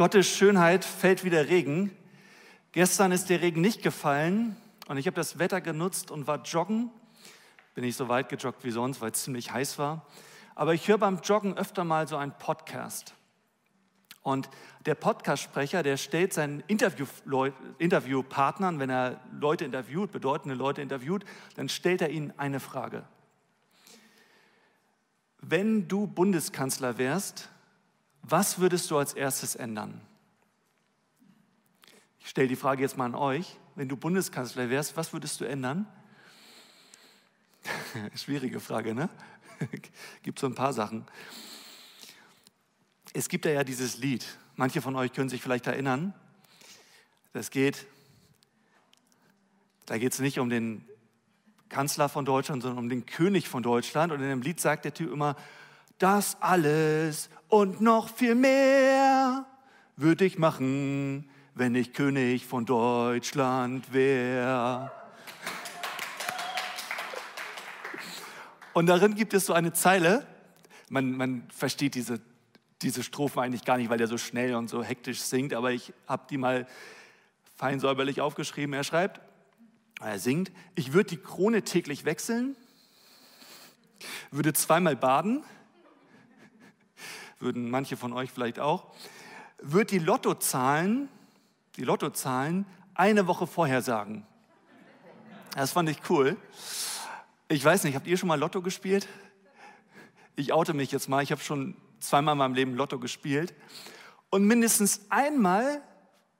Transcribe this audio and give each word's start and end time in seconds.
Gottes 0.00 0.30
Schönheit 0.30 0.86
fällt 0.86 1.24
wieder 1.24 1.50
Regen. 1.50 1.94
Gestern 2.72 3.12
ist 3.12 3.28
der 3.28 3.42
Regen 3.42 3.60
nicht 3.60 3.82
gefallen 3.82 4.56
und 4.88 4.96
ich 4.96 5.06
habe 5.06 5.14
das 5.14 5.38
Wetter 5.38 5.60
genutzt 5.60 6.10
und 6.10 6.26
war 6.26 6.40
joggen. 6.40 6.88
Bin 7.74 7.84
nicht 7.84 7.98
so 7.98 8.08
weit 8.08 8.30
gejoggt 8.30 8.64
wie 8.64 8.70
sonst, 8.70 9.02
weil 9.02 9.10
es 9.10 9.22
ziemlich 9.22 9.52
heiß 9.52 9.78
war. 9.78 10.06
Aber 10.54 10.72
ich 10.72 10.88
höre 10.88 10.96
beim 10.96 11.20
Joggen 11.22 11.54
öfter 11.54 11.84
mal 11.84 12.08
so 12.08 12.16
einen 12.16 12.32
Podcast. 12.32 13.12
Und 14.22 14.48
der 14.86 14.94
Podcast-Sprecher, 14.94 15.82
der 15.82 15.98
stellt 15.98 16.32
seinen 16.32 16.60
Interview 16.60 17.04
Interviewpartnern, 17.76 18.78
wenn 18.78 18.88
er 18.88 19.20
Leute 19.38 19.66
interviewt, 19.66 20.12
bedeutende 20.12 20.54
Leute 20.54 20.80
interviewt, 20.80 21.26
dann 21.56 21.68
stellt 21.68 22.00
er 22.00 22.08
ihnen 22.08 22.32
eine 22.38 22.60
Frage. 22.60 23.04
Wenn 25.42 25.88
du 25.88 26.06
Bundeskanzler 26.06 26.96
wärst, 26.96 27.50
was 28.22 28.58
würdest 28.58 28.90
du 28.90 28.98
als 28.98 29.14
erstes 29.14 29.54
ändern? 29.54 30.00
Ich 32.20 32.28
stelle 32.28 32.48
die 32.48 32.56
Frage 32.56 32.82
jetzt 32.82 32.96
mal 32.96 33.06
an 33.06 33.14
euch. 33.14 33.56
Wenn 33.74 33.88
du 33.88 33.96
Bundeskanzler 33.96 34.68
wärst, 34.68 34.96
was 34.96 35.12
würdest 35.12 35.40
du 35.40 35.44
ändern? 35.44 35.86
Schwierige 38.14 38.60
Frage, 38.60 38.94
ne? 38.94 39.08
gibt 40.22 40.38
so 40.38 40.46
ein 40.46 40.54
paar 40.54 40.72
Sachen. 40.72 41.06
Es 43.12 43.28
gibt 43.28 43.44
ja, 43.44 43.52
ja 43.52 43.64
dieses 43.64 43.98
Lied. 43.98 44.26
Manche 44.56 44.82
von 44.82 44.94
euch 44.96 45.12
können 45.12 45.28
sich 45.28 45.42
vielleicht 45.42 45.66
erinnern. 45.66 46.14
Das 47.32 47.50
geht, 47.50 47.86
da 49.86 49.98
geht 49.98 50.12
es 50.12 50.18
nicht 50.18 50.38
um 50.38 50.50
den 50.50 50.84
Kanzler 51.68 52.08
von 52.08 52.24
Deutschland, 52.24 52.62
sondern 52.62 52.78
um 52.78 52.88
den 52.88 53.06
König 53.06 53.48
von 53.48 53.62
Deutschland. 53.62 54.12
Und 54.12 54.20
in 54.20 54.28
dem 54.28 54.42
Lied 54.42 54.60
sagt 54.60 54.84
der 54.84 54.92
Typ 54.92 55.12
immer, 55.12 55.36
das 56.00 56.36
alles 56.40 57.28
und 57.48 57.80
noch 57.80 58.08
viel 58.08 58.34
mehr 58.34 59.46
würde 59.96 60.24
ich 60.24 60.38
machen, 60.38 61.28
wenn 61.54 61.74
ich 61.74 61.92
König 61.92 62.46
von 62.46 62.64
Deutschland 62.64 63.92
wäre. 63.92 64.90
Und 68.72 68.86
darin 68.86 69.14
gibt 69.14 69.34
es 69.34 69.46
so 69.46 69.52
eine 69.52 69.72
Zeile, 69.72 70.26
man, 70.88 71.16
man 71.16 71.42
versteht 71.54 71.94
diese, 71.94 72.20
diese 72.82 73.02
Strophen 73.02 73.42
eigentlich 73.42 73.64
gar 73.64 73.76
nicht, 73.76 73.90
weil 73.90 73.98
der 73.98 74.06
so 74.06 74.16
schnell 74.16 74.54
und 74.54 74.70
so 74.70 74.82
hektisch 74.82 75.20
singt, 75.20 75.52
aber 75.52 75.72
ich 75.72 75.92
habe 76.06 76.24
die 76.30 76.38
mal 76.38 76.66
fein 77.56 77.78
säuberlich 77.78 78.22
aufgeschrieben. 78.22 78.72
Er 78.72 78.84
schreibt, 78.84 79.20
er 80.00 80.18
singt, 80.18 80.50
ich 80.76 80.94
würde 80.94 81.10
die 81.10 81.18
Krone 81.18 81.62
täglich 81.62 82.06
wechseln, 82.06 82.56
würde 84.30 84.54
zweimal 84.54 84.96
baden, 84.96 85.44
würden 87.40 87.70
manche 87.70 87.96
von 87.96 88.12
euch 88.12 88.30
vielleicht 88.30 88.60
auch, 88.60 88.94
würde 89.58 89.86
die 89.86 89.98
Lottozahlen, 89.98 91.08
die 91.76 91.84
Lottozahlen 91.84 92.66
eine 92.94 93.26
Woche 93.26 93.46
vorher 93.46 93.82
sagen. 93.82 94.26
Das 95.54 95.72
fand 95.72 95.88
ich 95.88 95.98
cool. 96.08 96.36
Ich 97.48 97.64
weiß 97.64 97.84
nicht, 97.84 97.96
habt 97.96 98.06
ihr 98.06 98.16
schon 98.16 98.28
mal 98.28 98.38
Lotto 98.38 98.62
gespielt? 98.62 99.08
Ich 100.36 100.52
oute 100.52 100.74
mich 100.74 100.92
jetzt 100.92 101.08
mal, 101.08 101.22
ich 101.22 101.32
habe 101.32 101.42
schon 101.42 101.76
zweimal 101.98 102.34
in 102.34 102.38
meinem 102.38 102.54
Leben 102.54 102.74
Lotto 102.74 102.98
gespielt. 102.98 103.54
Und 104.30 104.44
mindestens 104.44 105.06
einmal, 105.08 105.82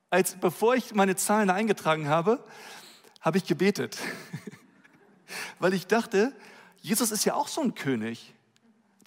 als 0.09 0.35
bevor 0.35 0.75
ich 0.75 0.93
meine 0.95 1.15
Zahlen 1.15 1.49
eingetragen 1.49 2.07
habe, 2.07 2.43
habe 3.19 3.37
ich 3.37 3.45
gebetet. 3.45 3.97
Weil 5.59 5.73
ich 5.73 5.87
dachte, 5.87 6.33
Jesus 6.81 7.11
ist 7.11 7.25
ja 7.25 7.35
auch 7.35 7.47
so 7.47 7.61
ein 7.61 7.75
König. 7.75 8.33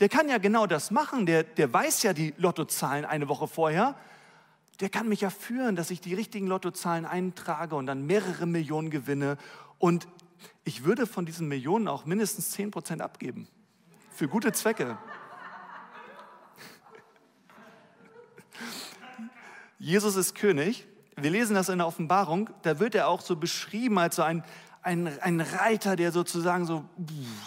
Der 0.01 0.09
kann 0.09 0.29
ja 0.29 0.39
genau 0.39 0.67
das 0.67 0.91
machen. 0.91 1.27
Der, 1.27 1.45
der 1.45 1.73
weiß 1.73 2.03
ja 2.03 2.13
die 2.13 2.35
Lottozahlen 2.37 3.05
eine 3.05 3.29
Woche 3.29 3.47
vorher. 3.47 3.95
Der 4.81 4.89
kann 4.89 5.09
mich 5.09 5.21
ja 5.21 5.31
führen, 5.31 5.77
dass 5.77 5.91
ich 5.91 6.01
die 6.01 6.15
richtigen 6.15 6.49
Lottozahlen 6.49 7.07
eintrage 7.07 7.77
und 7.77 7.87
dann 7.87 8.05
mehrere 8.07 8.47
Millionen 8.47 8.91
gewinne. 8.91 9.39
Und 9.79 10.09
ich 10.65 10.83
würde 10.85 11.07
von 11.07 11.27
diesen 11.27 11.47
Millionen 11.47 11.87
auch 11.87 12.07
mindestens 12.07 12.51
10 12.51 12.73
Prozent 12.73 13.03
abgeben. 13.03 13.47
Für 14.11 14.27
gute 14.27 14.51
Zwecke. 14.53 14.99
Jesus 19.79 20.17
ist 20.17 20.35
König. 20.35 20.89
Wir 21.17 21.31
lesen 21.31 21.55
das 21.55 21.69
in 21.69 21.79
der 21.79 21.87
Offenbarung. 21.87 22.51
Da 22.63 22.81
wird 22.81 22.97
er 22.97 23.07
auch 23.09 23.21
so 23.21 23.37
beschrieben 23.37 23.99
als 23.99 24.17
so 24.17 24.23
ein, 24.23 24.43
ein, 24.83 25.07
ein 25.21 25.41
Reiter, 25.41 25.95
der 25.95 26.11
sozusagen 26.11 26.67
so, 26.67 26.85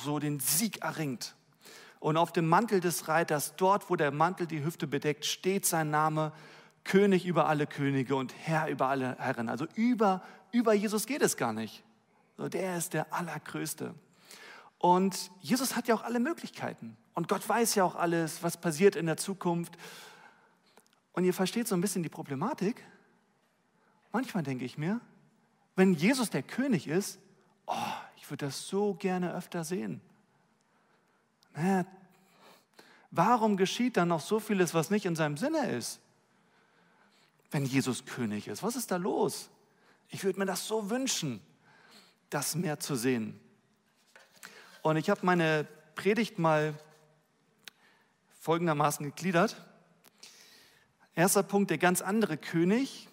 so 0.06 0.20
den 0.20 0.40
Sieg 0.40 0.82
erringt. 0.82 1.36
Und 2.00 2.18
auf 2.18 2.32
dem 2.32 2.48
Mantel 2.48 2.80
des 2.80 3.08
Reiters, 3.08 3.56
dort, 3.56 3.90
wo 3.90 3.96
der 3.96 4.12
Mantel 4.12 4.48
die 4.48 4.64
Hüfte 4.64 4.88
bedeckt, 4.88 5.26
steht 5.26 5.66
sein 5.66 5.90
Name 5.90 6.32
König 6.84 7.26
über 7.26 7.48
alle 7.48 7.68
Könige 7.68 8.16
und 8.16 8.34
Herr 8.34 8.70
über 8.70 8.88
alle 8.88 9.18
Herren. 9.20 9.50
Also 9.50 9.66
über, 9.76 10.24
über 10.52 10.74
Jesus 10.74 11.06
geht 11.06 11.22
es 11.22 11.38
gar 11.38 11.54
nicht. 11.54 11.84
Der 12.38 12.78
ist 12.78 12.94
der 12.94 13.14
Allergrößte. 13.14 13.94
Und 14.80 15.32
Jesus 15.42 15.76
hat 15.76 15.88
ja 15.88 15.96
auch 15.96 16.04
alle 16.04 16.20
Möglichkeiten. 16.20 16.96
Und 17.14 17.28
Gott 17.28 17.48
weiß 17.48 17.76
ja 17.76 17.84
auch 17.84 17.96
alles, 17.96 18.44
was 18.44 18.58
passiert 18.58 18.96
in 18.96 19.08
der 19.08 19.18
Zukunft. 19.18 19.78
Und 21.14 21.26
ihr 21.26 21.34
versteht 21.34 21.68
so 21.68 21.76
ein 21.76 21.82
bisschen 21.82 22.04
die 22.04 22.10
Problematik. 22.10 22.84
Manchmal 24.12 24.44
denke 24.44 24.66
ich 24.66 24.78
mir, 24.78 25.02
wenn 25.76 25.94
Jesus 25.94 26.30
der 26.30 26.44
König 26.44 26.88
ist, 26.88 27.20
oh, 27.66 27.74
ich 28.18 28.30
würde 28.30 28.46
das 28.46 28.68
so 28.68 28.94
gerne 28.94 29.34
öfter 29.34 29.64
sehen. 29.64 30.02
Warum 33.12 33.58
geschieht 33.58 33.98
dann 33.98 34.10
noch 34.10 34.22
so 34.22 34.40
vieles, 34.40 34.74
was 34.74 34.90
nicht 34.90 35.06
in 35.06 35.16
seinem 35.16 35.38
Sinne 35.38 35.72
ist? 35.72 36.00
Wenn 37.52 37.66
Jesus 37.66 38.06
König 38.06 38.48
ist, 38.48 38.64
was 38.64 38.76
ist 38.76 38.92
da 38.92 38.98
los? 38.98 39.50
Ich 40.10 40.24
würde 40.24 40.40
mir 40.40 40.46
das 40.46 40.68
so 40.68 40.90
wünschen 40.90 41.42
das 42.30 42.56
mehr 42.56 42.80
zu 42.80 42.96
sehen. 42.96 43.40
Und 44.82 44.98
ich 44.98 45.10
habe 45.10 45.22
meine 45.24 45.66
Predigt 45.96 46.40
mal 46.40 46.74
folgendermaßen 48.40 49.06
gegliedert. 49.06 49.62
Erster 51.16 51.44
Punkt, 51.44 51.72
der 51.72 51.78
ganz 51.78 52.02
andere 52.02 52.38
König. 52.38 53.08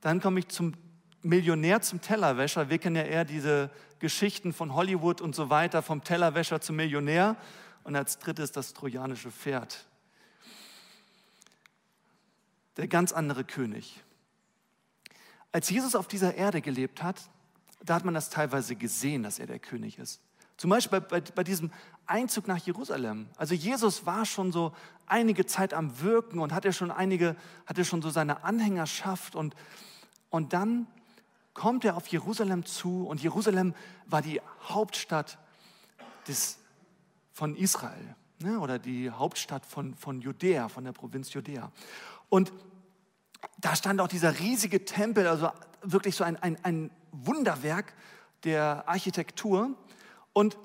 Dann 0.00 0.20
komme 0.20 0.40
ich 0.40 0.48
zum 0.48 0.74
Millionär, 1.22 1.80
zum 1.80 2.00
Tellerwäscher. 2.00 2.68
Wir 2.68 2.78
kennen 2.78 2.96
ja 2.96 3.02
eher 3.02 3.24
diese 3.24 3.70
Geschichten 4.02 4.52
von 4.52 4.74
Hollywood 4.74 5.20
und 5.20 5.34
so 5.34 5.48
weiter, 5.48 5.80
vom 5.80 6.04
Tellerwäscher 6.04 6.60
zum 6.60 6.76
Millionär. 6.76 7.36
Und 7.84 7.96
als 7.96 8.18
drittes 8.18 8.52
das 8.52 8.74
trojanische 8.74 9.30
Pferd. 9.30 9.86
Der 12.76 12.88
ganz 12.88 13.12
andere 13.12 13.44
König. 13.44 14.02
Als 15.52 15.70
Jesus 15.70 15.94
auf 15.94 16.08
dieser 16.08 16.34
Erde 16.34 16.60
gelebt 16.60 17.02
hat, 17.02 17.20
da 17.84 17.94
hat 17.94 18.04
man 18.04 18.14
das 18.14 18.28
teilweise 18.28 18.76
gesehen, 18.76 19.22
dass 19.22 19.38
er 19.38 19.46
der 19.46 19.58
König 19.58 19.98
ist. 19.98 20.20
Zum 20.56 20.70
Beispiel 20.70 21.00
bei, 21.00 21.20
bei, 21.20 21.30
bei, 21.32 21.44
diesem 21.44 21.70
Einzug 22.06 22.48
nach 22.48 22.58
Jerusalem. 22.58 23.28
Also 23.36 23.54
Jesus 23.54 24.06
war 24.06 24.24
schon 24.24 24.52
so 24.52 24.72
einige 25.06 25.46
Zeit 25.46 25.74
am 25.74 26.00
Wirken 26.00 26.38
und 26.40 26.52
hatte 26.52 26.72
schon 26.72 26.90
einige, 26.90 27.36
hatte 27.66 27.84
schon 27.84 28.02
so 28.02 28.10
seine 28.10 28.44
Anhängerschaft 28.44 29.34
und, 29.36 29.54
und 30.30 30.52
dann 30.52 30.86
kommt 31.54 31.84
er 31.84 31.96
auf 31.96 32.06
Jerusalem 32.06 32.64
zu 32.64 33.06
und 33.06 33.22
Jerusalem 33.22 33.74
war 34.06 34.22
die 34.22 34.40
Hauptstadt 34.68 35.38
des, 36.26 36.58
von 37.32 37.56
Israel 37.56 38.16
ne, 38.42 38.58
oder 38.58 38.78
die 38.78 39.10
Hauptstadt 39.10 39.66
von, 39.66 39.94
von 39.94 40.20
Judäa, 40.20 40.68
von 40.68 40.84
der 40.84 40.92
Provinz 40.92 41.32
Judäa. 41.32 41.70
Und 42.28 42.52
da 43.58 43.74
stand 43.76 44.00
auch 44.00 44.08
dieser 44.08 44.38
riesige 44.38 44.84
Tempel, 44.84 45.26
also 45.26 45.50
wirklich 45.82 46.16
so 46.16 46.24
ein, 46.24 46.36
ein, 46.36 46.56
ein 46.62 46.90
Wunderwerk 47.10 47.94
der 48.44 48.88
Architektur. 48.88 49.70
Und 50.32 50.56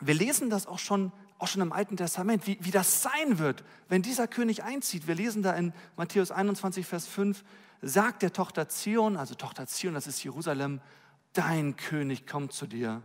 wir 0.00 0.14
lesen 0.14 0.50
das 0.50 0.66
auch 0.66 0.78
schon, 0.78 1.12
auch 1.38 1.48
schon 1.48 1.62
im 1.62 1.72
Alten 1.72 1.96
Testament, 1.96 2.46
wie, 2.46 2.58
wie 2.60 2.70
das 2.70 3.02
sein 3.02 3.38
wird, 3.38 3.64
wenn 3.88 4.02
dieser 4.02 4.28
König 4.28 4.62
einzieht. 4.62 5.06
Wir 5.06 5.14
lesen 5.14 5.42
da 5.42 5.52
in 5.52 5.72
Matthäus 5.96 6.30
21, 6.30 6.86
Vers 6.86 7.06
5, 7.06 7.44
sagt 7.82 8.22
der 8.22 8.32
Tochter 8.32 8.68
Zion, 8.68 9.16
also 9.16 9.34
Tochter 9.34 9.66
Zion, 9.66 9.94
das 9.94 10.06
ist 10.06 10.22
Jerusalem, 10.22 10.80
dein 11.32 11.76
König 11.76 12.26
kommt 12.26 12.52
zu 12.52 12.66
dir. 12.66 13.02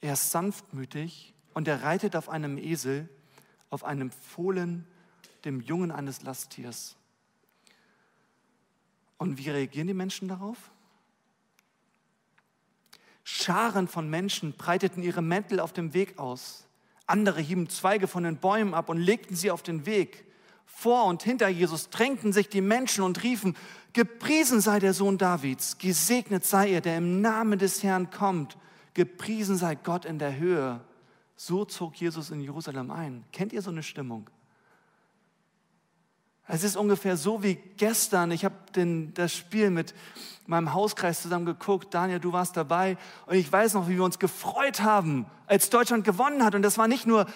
Er 0.00 0.12
ist 0.12 0.30
sanftmütig 0.30 1.34
und 1.54 1.66
er 1.68 1.82
reitet 1.82 2.16
auf 2.16 2.28
einem 2.28 2.58
Esel, 2.58 3.08
auf 3.70 3.84
einem 3.84 4.10
Fohlen, 4.10 4.86
dem 5.44 5.60
Jungen 5.60 5.90
eines 5.90 6.22
Lasttiers. 6.22 6.96
Und 9.18 9.38
wie 9.38 9.50
reagieren 9.50 9.86
die 9.86 9.94
Menschen 9.94 10.28
darauf? 10.28 10.70
Scharen 13.22 13.88
von 13.88 14.08
Menschen 14.08 14.52
breiteten 14.52 15.02
ihre 15.02 15.22
Mäntel 15.22 15.60
auf 15.60 15.72
dem 15.72 15.94
Weg 15.94 16.18
aus. 16.18 16.66
Andere 17.06 17.40
hieben 17.40 17.68
Zweige 17.68 18.06
von 18.06 18.24
den 18.24 18.36
Bäumen 18.36 18.74
ab 18.74 18.88
und 18.88 18.98
legten 18.98 19.36
sie 19.36 19.50
auf 19.50 19.62
den 19.62 19.86
Weg. 19.86 20.26
Vor 20.66 21.04
und 21.06 21.22
hinter 21.22 21.48
Jesus 21.48 21.90
drängten 21.90 22.32
sich 22.32 22.48
die 22.48 22.60
Menschen 22.60 23.04
und 23.04 23.22
riefen, 23.22 23.56
Gepriesen 23.94 24.60
sei 24.60 24.80
der 24.80 24.92
Sohn 24.92 25.18
Davids, 25.18 25.78
gesegnet 25.78 26.44
sei 26.44 26.72
er, 26.72 26.80
der 26.80 26.98
im 26.98 27.20
Namen 27.20 27.60
des 27.60 27.84
Herrn 27.84 28.10
kommt, 28.10 28.56
gepriesen 28.92 29.56
sei 29.56 29.76
Gott 29.76 30.04
in 30.04 30.18
der 30.18 30.36
Höhe. 30.36 30.80
So 31.36 31.64
zog 31.64 31.94
Jesus 31.94 32.30
in 32.30 32.40
Jerusalem 32.40 32.90
ein. 32.90 33.24
Kennt 33.30 33.52
ihr 33.52 33.62
so 33.62 33.70
eine 33.70 33.84
Stimmung? 33.84 34.28
Es 36.48 36.64
ist 36.64 36.76
ungefähr 36.76 37.16
so 37.16 37.44
wie 37.44 37.54
gestern. 37.54 38.32
Ich 38.32 38.44
habe 38.44 38.56
das 39.14 39.32
Spiel 39.32 39.70
mit 39.70 39.94
meinem 40.46 40.74
Hauskreis 40.74 41.22
zusammen 41.22 41.46
geguckt. 41.46 41.94
Daniel, 41.94 42.18
du 42.18 42.32
warst 42.32 42.56
dabei. 42.56 42.98
Und 43.26 43.36
ich 43.36 43.50
weiß 43.50 43.74
noch, 43.74 43.88
wie 43.88 43.94
wir 43.94 44.04
uns 44.04 44.18
gefreut 44.18 44.82
haben, 44.82 45.24
als 45.46 45.70
Deutschland 45.70 46.04
gewonnen 46.04 46.44
hat. 46.44 46.56
Und 46.56 46.62
das 46.62 46.78
war 46.78 46.88
nicht 46.88 47.06
nur 47.06 47.26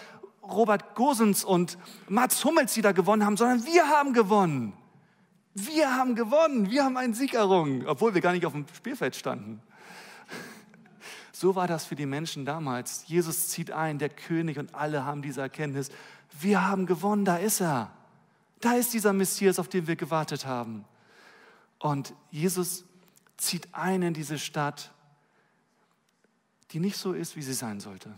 Robert 0.50 0.95
Gosens 0.95 1.45
und 1.45 1.79
Mats 2.09 2.45
Hummels, 2.45 2.75
die 2.75 2.83
da 2.83 2.93
gewonnen 2.93 3.25
haben, 3.25 3.37
sondern 3.37 3.65
wir 3.65 3.89
haben 3.89 4.12
gewonnen. 4.12 4.73
Wir 5.55 5.95
haben 5.97 6.15
gewonnen. 6.15 6.71
Wir 6.71 6.85
haben 6.85 6.97
einen 6.97 7.15
Sieg 7.15 7.35
errungen, 7.35 7.87
obwohl 7.87 8.15
wir 8.15 8.21
gar 8.21 8.33
nicht 8.33 8.47
auf 8.47 8.53
dem 8.53 8.67
Spielfeld 8.75 9.17
standen. 9.17 9.61
So 11.31 11.55
war 11.55 11.69
das 11.69 11.85
für 11.85 11.95
die 11.95 12.06
Menschen 12.06 12.45
damals. 12.45 13.05
Jesus 13.06 13.47
zieht 13.50 13.71
ein, 13.71 14.00
der 14.00 14.09
König, 14.09 14.59
und 14.59 14.75
alle 14.75 15.05
haben 15.05 15.23
diese 15.23 15.41
Erkenntnis. 15.41 15.89
Wir 16.41 16.67
haben 16.67 16.85
gewonnen, 16.85 17.25
da 17.25 17.37
ist 17.37 17.61
er. 17.61 17.93
Da 18.61 18.73
ist 18.73 18.93
dieser 18.93 19.12
Messias, 19.12 19.61
auf 19.61 19.69
den 19.69 19.87
wir 19.87 19.94
gewartet 19.94 20.47
haben. 20.47 20.85
Und 21.79 22.12
Jesus 22.33 22.85
zieht 23.37 23.69
ein 23.73 24.03
in 24.03 24.15
diese 24.15 24.37
Stadt, 24.37 24.91
die 26.73 26.81
nicht 26.81 26.97
so 26.97 27.12
ist, 27.12 27.37
wie 27.37 27.43
sie 27.43 27.55
sein 27.55 27.79
sollte. 27.79 28.12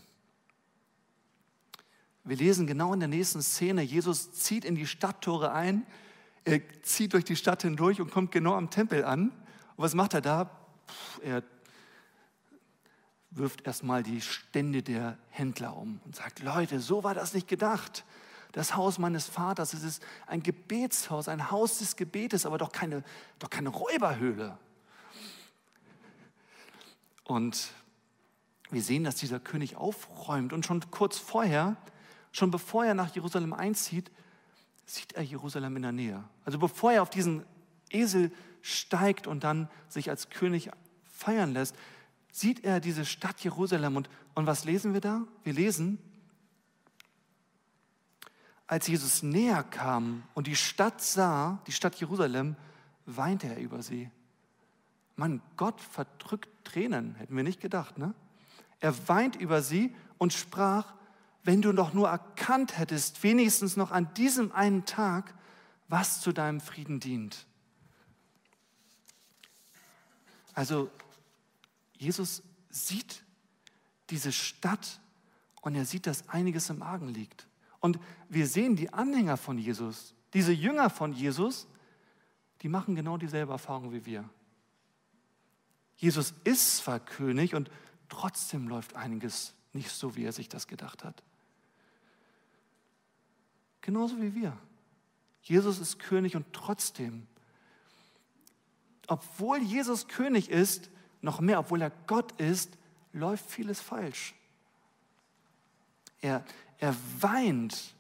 Wir 2.25 2.37
lesen 2.37 2.67
genau 2.67 2.93
in 2.93 3.01
der 3.01 3.09
nächsten 3.09 3.43
Szene, 3.43 3.83
Jesus 3.83 4.33
zieht 4.33 4.65
in 4.65 4.75
die 4.75 4.87
Stadttore 4.87 5.53
ein, 5.53 5.87
er 6.45 6.61
zieht 6.83 7.13
durch 7.13 7.25
die 7.25 7.37
Stadt 7.37 7.63
hindurch 7.63 8.01
und 8.01 8.11
kommt 8.11 8.33
genau 8.33 8.55
am 8.55 8.71
Tempel 8.71 9.05
an. 9.05 9.31
Und 9.77 9.85
was 9.85 9.95
macht 9.95 10.15
er 10.15 10.21
da? 10.21 10.51
Er 11.23 11.43
wirft 13.31 13.67
erstmal 13.67 14.03
die 14.03 14.21
Stände 14.21 14.83
der 14.83 15.17
Händler 15.31 15.77
um 15.77 16.01
und 16.05 16.17
sagt, 16.17 16.41
Leute, 16.41 16.81
so 16.81 17.05
war 17.05 17.15
das 17.15 17.35
nicht 17.35 17.49
gedacht. 17.49 18.05
Das 18.53 18.75
Haus 18.75 18.99
meines 18.99 19.27
Vaters, 19.27 19.75
es 19.75 19.85
ist 19.85 20.03
ein 20.27 20.43
Gebetshaus, 20.43 21.29
ein 21.29 21.51
Haus 21.51 21.79
des 21.79 21.95
Gebetes, 21.95 22.47
aber 22.47 22.59
doch 22.59 22.73
keine, 22.73 23.05
doch 23.39 23.49
keine 23.49 23.69
Räuberhöhle. 23.69 24.59
Und 27.23 27.71
wir 28.71 28.83
sehen, 28.83 29.05
dass 29.05 29.15
dieser 29.15 29.39
König 29.39 29.77
aufräumt 29.77 30.53
und 30.53 30.67
schon 30.67 30.91
kurz 30.91 31.17
vorher, 31.17 31.77
schon 32.33 32.51
bevor 32.51 32.85
er 32.85 32.95
nach 32.95 33.15
Jerusalem 33.15 33.53
einzieht, 33.53 34.11
sieht 34.87 35.13
er 35.13 35.23
Jerusalem 35.23 35.77
in 35.77 35.83
der 35.83 35.93
Nähe. 35.93 36.25
Also 36.45 36.59
bevor 36.59 36.93
er 36.93 37.03
auf 37.03 37.11
diesen 37.11 37.45
Esel 37.91 38.33
steigt 38.63 39.27
und 39.27 39.45
dann 39.45 39.69
sich 39.89 40.11
als 40.11 40.31
König 40.31 40.71
feiern 41.05 41.53
lässt, 41.53 41.77
sieht 42.33 42.65
er 42.65 42.81
diese 42.81 43.05
Stadt 43.05 43.41
Jerusalem. 43.41 43.97
Und, 43.97 44.11
und 44.35 44.47
was 44.47 44.65
lesen 44.65 44.93
wir 44.95 45.01
da? 45.01 45.23
Wir 45.45 45.53
lesen, 45.53 45.99
als 48.67 48.87
Jesus 48.87 49.23
näher 49.23 49.65
kam 49.65 50.23
und 50.35 50.47
die 50.47 50.57
Stadt 50.57 51.03
sah, 51.03 51.61
die 51.67 51.73
Stadt 51.73 51.97
Jerusalem, 51.97 52.57
weinte 53.07 53.49
er 53.49 53.59
über 53.59 53.83
sie. 53.83 54.11
Mann, 55.17 55.43
Gott 55.57 55.81
verdrückt 55.81 56.49
Tränen, 56.65 57.17
hätten 57.17 57.37
wir 57.37 57.43
nicht 57.43 57.61
gedacht, 57.61 57.99
ne? 57.99 58.15
Er 58.79 59.09
weint 59.09 59.37
über 59.37 59.61
sie 59.61 59.95
und 60.19 60.33
sprach, 60.33 60.95
wenn 61.43 61.63
du 61.63 61.73
doch 61.73 61.93
nur 61.93 62.09
erkannt 62.09 62.79
hättest, 62.79 63.23
wenigstens 63.23 63.77
noch 63.77 63.91
an 63.91 64.13
diesem 64.15 64.53
einen 64.53 64.85
Tag, 64.85 65.35
was 65.89 66.21
zu 66.21 66.33
deinem 66.33 66.61
Frieden 66.61 67.01
dient. 67.01 67.47
Also 70.55 70.91
Jesus 71.97 72.43
sieht 72.71 73.23
diese 74.11 74.33
Stadt 74.33 75.01
und 75.61 75.75
er 75.75 75.85
sieht, 75.85 76.07
dass 76.07 76.29
einiges 76.29 76.71
im 76.71 76.83
Argen 76.83 77.09
liegt. 77.09 77.47
Und 77.81 77.99
wir 78.29 78.47
sehen 78.47 78.77
die 78.77 78.93
Anhänger 78.93 79.37
von 79.37 79.59
Jesus, 79.59 80.15
diese 80.35 80.53
Jünger 80.53 80.91
von 80.91 81.13
Jesus, 81.13 81.67
die 82.63 82.69
machen 82.69 82.95
genau 82.95 83.17
dieselbe 83.17 83.53
Erfahrung 83.53 83.93
wie 83.93 84.05
wir. 84.05 84.29
Jesus 85.97 86.35
ist 86.45 86.79
zwar 86.79 87.01
König 87.01 87.55
und 87.55 87.71
trotzdem 88.09 88.69
läuft 88.69 88.97
einiges 88.97 89.55
nicht 89.73 89.91
so, 89.91 90.17
wie 90.17 90.25
er 90.25 90.33
sich 90.33 90.49
das 90.49 90.67
gedacht 90.67 91.05
hat. 91.05 91.23
Genauso 93.81 94.21
wie 94.21 94.35
wir. 94.35 94.57
Jesus 95.43 95.79
ist 95.79 95.99
König 95.99 96.37
und 96.37 96.53
trotzdem, 96.53 97.27
obwohl 99.07 99.59
Jesus 99.59 100.07
König 100.07 100.51
ist, 100.51 100.91
noch 101.23 101.41
mehr, 101.41 101.59
obwohl 101.59 101.83
er 101.83 101.91
Gott 102.07 102.33
ist, 102.41 102.77
läuft 103.13 103.49
vieles 103.51 103.81
falsch. 103.81 104.35
Er, 106.21 106.45
er 106.79 106.95
weint 107.19 107.95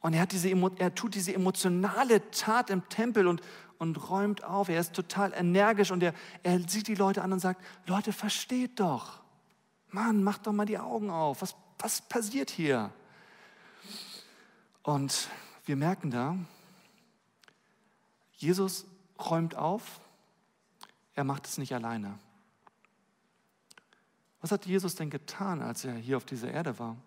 und 0.00 0.12
er, 0.12 0.20
hat 0.20 0.32
diese, 0.32 0.50
er 0.50 0.94
tut 0.94 1.14
diese 1.14 1.32
emotionale 1.32 2.30
Tat 2.30 2.68
im 2.68 2.86
Tempel 2.88 3.26
und, 3.26 3.40
und 3.78 4.10
räumt 4.10 4.44
auf. 4.44 4.68
Er 4.68 4.80
ist 4.80 4.92
total 4.92 5.32
energisch 5.32 5.90
und 5.90 6.02
er, 6.02 6.12
er 6.42 6.60
sieht 6.68 6.88
die 6.88 6.94
Leute 6.94 7.22
an 7.22 7.32
und 7.32 7.40
sagt, 7.40 7.64
Leute, 7.86 8.12
versteht 8.12 8.80
doch. 8.80 9.22
Mann, 9.88 10.22
macht 10.22 10.46
doch 10.46 10.52
mal 10.52 10.66
die 10.66 10.78
Augen 10.78 11.10
auf. 11.10 11.40
Was, 11.40 11.54
was 11.78 12.02
passiert 12.02 12.50
hier? 12.50 12.92
Und 14.84 15.28
wir 15.64 15.76
merken 15.76 16.10
da, 16.10 16.36
Jesus 18.36 18.84
räumt 19.18 19.56
auf, 19.56 20.00
er 21.14 21.24
macht 21.24 21.46
es 21.46 21.58
nicht 21.58 21.74
alleine. 21.74 22.18
Was 24.42 24.52
hat 24.52 24.66
Jesus 24.66 24.94
denn 24.94 25.08
getan, 25.08 25.62
als 25.62 25.86
er 25.86 25.94
hier 25.94 26.18
auf 26.18 26.26
dieser 26.26 26.50
Erde 26.50 26.78
war? 26.78 26.98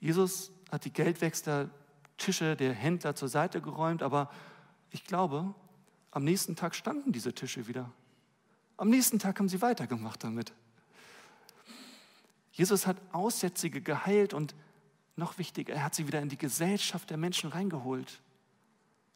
Jesus 0.00 0.50
hat 0.70 0.84
die 0.84 0.92
Geldwechsler, 0.92 1.70
Tische 2.18 2.56
der 2.56 2.74
Händler 2.74 3.14
zur 3.14 3.28
Seite 3.28 3.60
geräumt, 3.60 4.02
aber 4.02 4.28
ich 4.90 5.04
glaube, 5.04 5.54
am 6.10 6.24
nächsten 6.24 6.56
Tag 6.56 6.74
standen 6.74 7.12
diese 7.12 7.32
Tische 7.32 7.68
wieder. 7.68 7.88
Am 8.76 8.90
nächsten 8.90 9.20
Tag 9.20 9.38
haben 9.38 9.48
sie 9.48 9.62
weitergemacht 9.62 10.24
damit. 10.24 10.52
Jesus 12.50 12.86
hat 12.88 12.96
Aussätzige 13.12 13.80
geheilt 13.80 14.34
und 14.34 14.56
noch 15.16 15.38
wichtiger, 15.38 15.74
er 15.74 15.84
hat 15.84 15.94
sie 15.94 16.06
wieder 16.06 16.20
in 16.20 16.28
die 16.28 16.38
Gesellschaft 16.38 17.10
der 17.10 17.16
Menschen 17.16 17.50
reingeholt. 17.50 18.20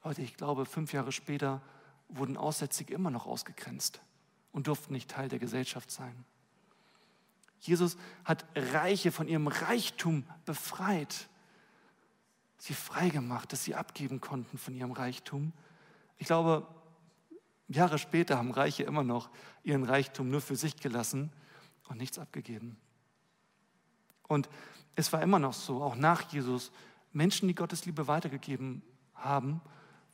Leute, 0.04 0.22
ich 0.22 0.36
glaube, 0.36 0.66
fünf 0.66 0.92
Jahre 0.92 1.12
später 1.12 1.60
wurden 2.08 2.36
Aussätzige 2.36 2.94
immer 2.94 3.10
noch 3.10 3.26
ausgegrenzt 3.26 4.00
und 4.52 4.66
durften 4.66 4.92
nicht 4.92 5.10
Teil 5.10 5.28
der 5.28 5.38
Gesellschaft 5.38 5.90
sein. 5.90 6.24
Jesus 7.60 7.96
hat 8.24 8.44
Reiche 8.54 9.10
von 9.10 9.28
ihrem 9.28 9.48
Reichtum 9.48 10.24
befreit, 10.44 11.28
sie 12.58 12.74
freigemacht, 12.74 13.52
dass 13.52 13.64
sie 13.64 13.74
abgeben 13.74 14.20
konnten 14.20 14.58
von 14.58 14.74
ihrem 14.74 14.92
Reichtum. 14.92 15.52
Ich 16.18 16.26
glaube, 16.26 16.66
Jahre 17.68 17.98
später 17.98 18.38
haben 18.38 18.52
Reiche 18.52 18.84
immer 18.84 19.02
noch 19.02 19.30
ihren 19.64 19.84
Reichtum 19.84 20.28
nur 20.28 20.40
für 20.40 20.56
sich 20.56 20.76
gelassen 20.76 21.32
und 21.88 21.98
nichts 21.98 22.18
abgegeben. 22.18 22.76
Und 24.28 24.48
es 24.96 25.12
war 25.12 25.22
immer 25.22 25.38
noch 25.38 25.52
so, 25.52 25.82
auch 25.82 25.94
nach 25.94 26.32
Jesus, 26.32 26.72
Menschen, 27.12 27.46
die 27.48 27.54
Gottes 27.54 27.84
Liebe 27.84 28.08
weitergegeben 28.08 28.82
haben, 29.14 29.60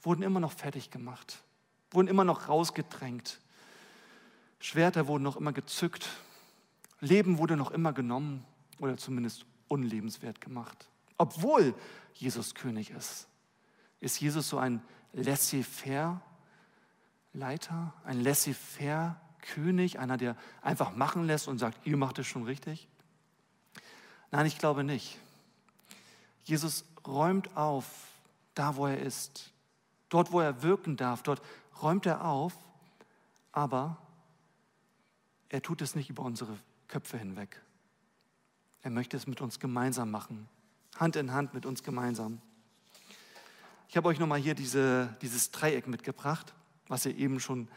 wurden 0.03 0.23
immer 0.23 0.41
noch 0.41 0.53
fertig 0.53 0.91
gemacht, 0.91 1.43
wurden 1.91 2.09
immer 2.09 2.25
noch 2.25 2.49
rausgedrängt. 2.49 3.41
Schwerter 4.59 5.07
wurden 5.07 5.23
noch 5.23 5.37
immer 5.37 5.53
gezückt. 5.53 6.09
Leben 7.01 7.39
wurde 7.39 7.57
noch 7.57 7.71
immer 7.71 7.93
genommen 7.93 8.45
oder 8.79 8.97
zumindest 8.97 9.47
unlebenswert 9.69 10.41
gemacht. 10.41 10.89
Obwohl 11.17 11.75
Jesus 12.15 12.55
König 12.55 12.91
ist, 12.91 13.29
ist 14.01 14.21
Jesus 14.21 14.49
so 14.49 14.59
ein 14.59 14.83
laissez-faire 15.13 16.21
Leiter, 17.33 17.95
ein 18.05 18.21
laissez-faire 18.21 19.21
König, 19.41 19.99
einer, 19.99 20.17
der 20.17 20.37
einfach 20.61 20.95
machen 20.95 21.25
lässt 21.25 21.49
und 21.49 21.59
sagt, 21.59 21.87
ihr 21.87 21.97
macht 21.97 22.19
es 22.19 22.27
schon 22.27 22.45
richtig? 22.45 22.89
Nein, 24.33 24.47
ich 24.47 24.59
glaube 24.59 24.83
nicht. 24.83 25.19
Jesus 26.45 26.85
räumt 27.07 27.55
auf, 27.57 27.87
da 28.55 28.77
wo 28.77 28.87
er 28.87 28.99
ist, 28.99 29.53
dort 30.09 30.33
wo 30.33 30.41
er 30.41 30.63
wirken 30.63 30.97
darf, 30.97 31.23
dort 31.23 31.43
räumt 31.81 32.07
er 32.07 32.25
auf, 32.25 32.55
aber 33.53 33.99
er 35.51 35.63
tut 35.63 35.83
es 35.83 35.95
nicht 35.95 36.09
über 36.09 36.23
unsere 36.23 36.59
Köpfe 36.89 37.19
hinweg. 37.19 37.61
Er 38.81 38.91
möchte 38.91 39.17
es 39.17 39.27
mit 39.27 39.41
uns 39.43 39.61
gemeinsam 39.61 40.11
machen, 40.11 40.49
Hand 40.97 41.17
in 41.17 41.33
Hand 41.33 41.53
mit 41.53 41.67
uns 41.67 41.83
gemeinsam. 41.83 42.41
Ich 43.89 43.99
habe 43.99 44.09
euch 44.09 44.19
nochmal 44.19 44.41
hier 44.41 44.55
diese, 44.55 45.15
dieses 45.21 45.51
Dreieck 45.51 45.87
mitgebracht, 45.87 46.55
was 46.89 47.05
ihr 47.05 47.17
eben 47.17 47.39
schon 47.39 47.69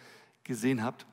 gesehen 0.46 0.82
habt. 0.82 1.06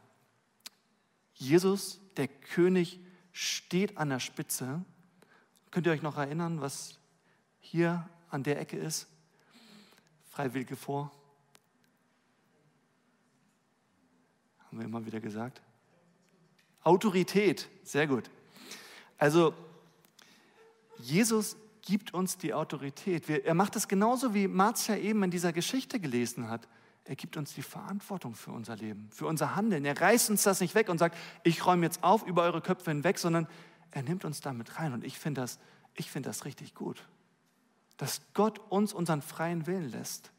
Jesus, 1.34 2.00
der 2.16 2.28
König, 2.28 3.00
steht 3.32 3.98
an 3.98 4.10
der 4.10 4.20
Spitze. 4.20 4.84
Könnt 5.72 5.86
ihr 5.86 5.92
euch 5.92 6.02
noch 6.02 6.18
erinnern, 6.18 6.60
was 6.60 6.98
hier 7.58 8.06
an 8.28 8.42
der 8.42 8.60
Ecke 8.60 8.76
ist? 8.76 9.08
Freiwillige 10.30 10.76
vor. 10.76 11.10
Haben 14.66 14.78
wir 14.78 14.84
immer 14.84 15.04
wieder 15.06 15.18
gesagt. 15.18 15.62
Autorität, 16.82 17.70
sehr 17.84 18.06
gut. 18.06 18.28
Also 19.16 19.54
Jesus 20.98 21.56
gibt 21.80 22.12
uns 22.12 22.36
die 22.36 22.52
Autorität. 22.52 23.26
Wir, 23.28 23.46
er 23.46 23.54
macht 23.54 23.74
es 23.74 23.88
genauso, 23.88 24.34
wie 24.34 24.48
Marzia 24.48 24.98
eben 24.98 25.22
in 25.22 25.30
dieser 25.30 25.54
Geschichte 25.54 25.98
gelesen 25.98 26.50
hat. 26.50 26.68
Er 27.04 27.16
gibt 27.16 27.38
uns 27.38 27.54
die 27.54 27.62
Verantwortung 27.62 28.34
für 28.34 28.52
unser 28.52 28.76
Leben, 28.76 29.08
für 29.10 29.26
unser 29.26 29.56
Handeln. 29.56 29.86
Er 29.86 29.98
reißt 29.98 30.28
uns 30.28 30.42
das 30.42 30.60
nicht 30.60 30.74
weg 30.74 30.90
und 30.90 30.98
sagt, 30.98 31.16
ich 31.44 31.64
räume 31.64 31.86
jetzt 31.86 32.04
auf 32.04 32.26
über 32.26 32.42
eure 32.42 32.60
Köpfe 32.60 32.90
hinweg, 32.90 33.18
sondern 33.18 33.48
er 33.92 34.02
nimmt 34.02 34.24
uns 34.24 34.40
damit 34.40 34.78
rein. 34.78 34.92
Und 34.92 35.04
ich 35.04 35.18
finde 35.18 35.42
das, 35.42 35.58
find 35.94 36.26
das 36.26 36.44
richtig 36.44 36.74
gut, 36.74 37.06
dass 37.96 38.22
Gott 38.34 38.58
uns 38.70 38.92
unseren 38.92 39.22
freien 39.22 39.66
Willen 39.66 39.90
lässt. 39.90 40.32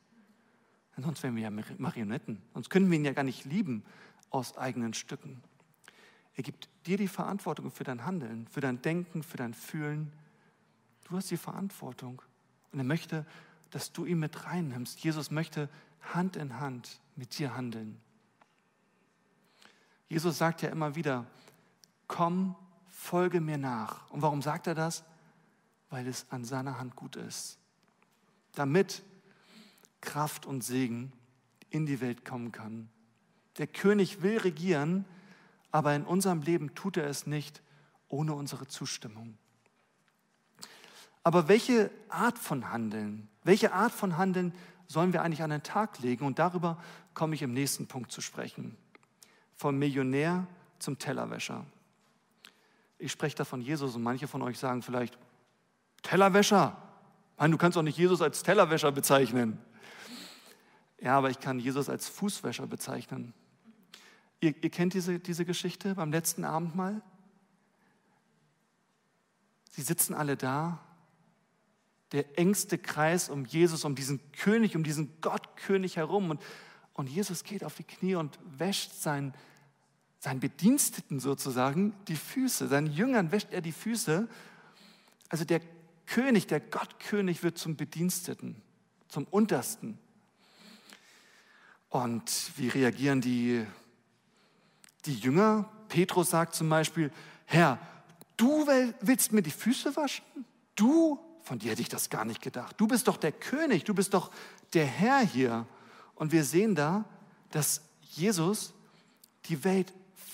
Denn 0.96 1.04
sonst 1.06 1.24
wären 1.24 1.36
wir 1.36 1.44
ja 1.44 1.50
Marionetten, 1.50 2.42
sonst 2.54 2.70
könnten 2.70 2.92
wir 2.92 2.98
ihn 2.98 3.06
ja 3.06 3.14
gar 3.14 3.24
nicht 3.24 3.46
lieben 3.46 3.84
aus 4.30 4.58
eigenen 4.58 4.94
Stücken. 4.94 5.42
Er 6.36 6.44
gibt 6.44 6.68
dir 6.86 6.98
die 6.98 7.08
Verantwortung 7.08 7.72
für 7.72 7.84
dein 7.84 8.06
Handeln, 8.06 8.48
für 8.48 8.62
dein 8.62 8.82
Denken, 8.82 9.24
für 9.24 9.38
dein 9.38 9.54
Fühlen. 9.54 10.12
Du 11.04 11.16
hast 11.16 11.30
die 11.32 11.38
Verantwortung. 11.38 12.22
Und 12.72 12.80
er 12.80 12.86
möchte, 12.86 13.26
dass 13.70 13.92
du 13.92 14.06
ihn 14.06 14.20
mit 14.20 14.46
reinnimmst. 14.46 15.04
Jesus 15.04 15.30
möchte 15.30 15.70
Hand 16.02 16.36
in 16.36 16.60
Hand 16.60 17.00
mit 17.16 17.38
dir 17.38 17.56
handeln. 17.56 18.00
Jesus 20.10 20.38
sagt 20.38 20.62
ja 20.62 20.70
immer 20.70 20.96
wieder, 20.96 21.26
komm, 22.08 22.56
folge 22.94 23.42
mir 23.42 23.58
nach. 23.58 24.10
Und 24.12 24.22
warum 24.22 24.42
sagt 24.42 24.68
er 24.68 24.76
das? 24.76 25.04
Weil 25.90 26.08
es 26.08 26.26
an 26.30 26.46
seiner 26.46 26.80
Hand 26.80 26.96
gut 26.96 27.16
ist. 27.16 27.58
Damit 28.54 29.02
Kraft 30.00 30.46
und 30.46 30.64
Segen 30.64 31.12
in 31.70 31.86
die 31.86 32.00
Welt 32.02 32.24
kommen 32.24 32.52
kann. 32.52 32.90
Der 33.58 33.68
König 33.68 34.22
will 34.22 34.38
regieren, 34.38 35.06
aber 35.72 35.96
in 35.96 36.06
unserem 36.06 36.42
Leben 36.42 36.76
tut 36.76 36.98
er 36.98 37.08
es 37.08 37.26
nicht 37.26 37.62
ohne 38.10 38.34
unsere 38.36 38.68
Zustimmung. 38.68 39.38
Aber 41.24 41.48
welche 41.48 41.90
Art 42.10 42.38
von 42.38 42.70
Handeln, 42.70 43.28
welche 43.44 43.74
Art 43.74 43.92
von 43.92 44.18
Handeln 44.18 44.54
sollen 44.88 45.14
wir 45.14 45.24
eigentlich 45.24 45.42
an 45.42 45.50
den 45.50 45.64
Tag 45.64 46.00
legen? 46.00 46.26
Und 46.26 46.38
darüber 46.38 46.78
komme 47.14 47.34
ich 47.34 47.42
im 47.42 47.54
nächsten 47.54 47.88
Punkt 47.88 48.12
zu 48.12 48.22
sprechen. 48.22 48.78
Vom 49.56 49.80
Millionär 49.80 50.46
zum 50.80 51.00
Tellerwäscher. 51.00 51.66
Ich 52.98 53.12
spreche 53.12 53.36
da 53.36 53.46
von 53.46 53.62
Jesus 53.62 53.96
und 53.96 54.04
manche 54.04 54.28
von 54.28 54.42
euch 54.42 54.60
sagen 54.60 54.82
vielleicht, 54.82 55.18
Tellerwäscher? 56.02 56.78
Mann, 57.38 57.52
du 57.52 57.58
kannst 57.58 57.76
doch 57.76 57.82
nicht 57.82 57.98
Jesus 57.98 58.22
als 58.22 58.44
Tellerwäscher 58.44 58.92
bezeichnen. 58.92 59.60
Ja, 61.02 61.18
aber 61.18 61.30
ich 61.30 61.40
kann 61.40 61.60
Jesus 61.60 61.90
als 61.90 62.08
Fußwäscher 62.08 62.68
bezeichnen. 62.68 63.34
Ihr, 64.40 64.56
ihr 64.64 64.70
kennt 64.70 64.94
diese, 64.94 65.20
diese 65.20 65.46
Geschichte 65.46 65.96
beim 65.96 66.12
letzten 66.12 66.46
Abendmahl? 66.46 67.02
Sie 69.72 69.82
sitzen 69.82 70.14
alle 70.14 70.38
da 70.38 70.80
der 72.14 72.38
engste 72.38 72.78
Kreis 72.78 73.28
um 73.28 73.44
Jesus, 73.44 73.84
um 73.86 73.96
diesen 73.96 74.32
König, 74.34 74.76
um 74.76 74.84
diesen 74.84 75.20
Gottkönig 75.20 75.98
herum. 75.98 76.30
Und, 76.30 76.42
und 76.94 77.10
Jesus 77.10 77.44
geht 77.44 77.64
auf 77.64 77.76
die 77.76 77.84
Knie 77.84 78.16
und 78.16 78.40
wäscht 78.46 78.94
seinen, 78.94 79.34
seinen 80.24 80.39
Bediensteten 80.39 81.20
sozusagen 81.20 81.94
die 82.08 82.15
Füße. 82.15 82.70
Seinen 82.70 82.88
Jüngern 82.88 83.34
wäscht 83.34 83.50
er 83.51 83.60
die 83.60 83.74
Füße. 83.74 84.30
Also 85.27 85.44
der 85.44 85.60
König, 86.06 86.48
der 86.48 86.62
Gottkönig 86.62 87.44
wird 87.44 87.58
zum 87.58 87.75
Bediensteten, 87.75 88.56
zum 89.10 89.25
Untersten. 89.25 89.98
Und 91.89 92.53
wie 92.56 92.70
reagieren 92.70 93.20
die, 93.20 93.65
die 95.03 95.15
Jünger? 95.15 95.70
Petrus 95.89 96.30
sagt 96.30 96.56
zum 96.56 96.70
Beispiel, 96.70 97.12
Herr, 97.44 97.77
du 98.38 98.65
willst 99.01 99.34
mir 99.34 99.42
die 99.42 99.51
Füße 99.51 99.94
waschen? 99.98 100.24
Du 100.75 101.20
von 101.42 101.60
dir 101.60 101.72
hätte 101.72 101.82
ich 101.82 101.89
das 101.89 102.10
gar 102.10 102.24
nicht 102.24 102.42
gedacht. 102.42 102.80
Du 102.80 102.88
bist 102.88 103.10
doch 103.10 103.18
der 103.18 103.34
König, 103.34 103.84
du 103.84 103.94
bist 103.94 104.13
doch 104.13 104.32
der 104.72 104.86
Herr 104.86 105.20
hier. 105.20 105.68
Und 106.15 106.32
wir 106.32 106.46
sehen 106.46 106.75
da, 106.75 107.03
dass 107.51 107.82
Jesus 108.00 108.74
die 109.50 109.65
Welt 109.65 109.92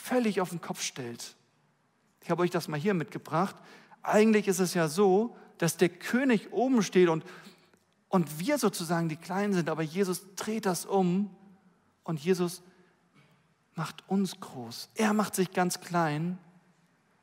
völlig 0.10 0.42
auf 0.42 0.50
den 0.50 0.62
Kopf 0.62 0.82
stellt. 0.82 1.36
Ich 2.22 2.30
habe 2.30 2.42
euch 2.42 2.50
das 2.50 2.68
mal 2.68 2.80
hier 2.80 2.94
mitgebracht. 2.94 3.56
Eigentlich 4.01 4.48
ist 4.48 4.60
es 4.60 4.74
ja 4.74 4.88
so, 4.88 5.36
dass 5.60 5.78
der 5.78 5.89
König 5.89 6.51
oben 6.51 6.82
steht 6.84 7.10
und, 7.10 7.24
und 8.08 8.39
wir 8.39 8.58
sozusagen 8.58 9.10
die 9.10 9.18
Kleinen 9.18 9.54
sind, 9.54 9.70
aber 9.70 9.84
Jesus 9.84 10.24
dreht 10.36 10.66
das 10.66 10.86
um 10.86 11.30
und 12.04 12.20
Jesus 12.20 12.63
macht 13.75 14.04
uns 14.10 14.39
groß. 14.39 14.89
Er 14.96 15.13
macht 15.13 15.36
sich 15.36 15.51
ganz 15.51 15.80
klein 15.80 16.38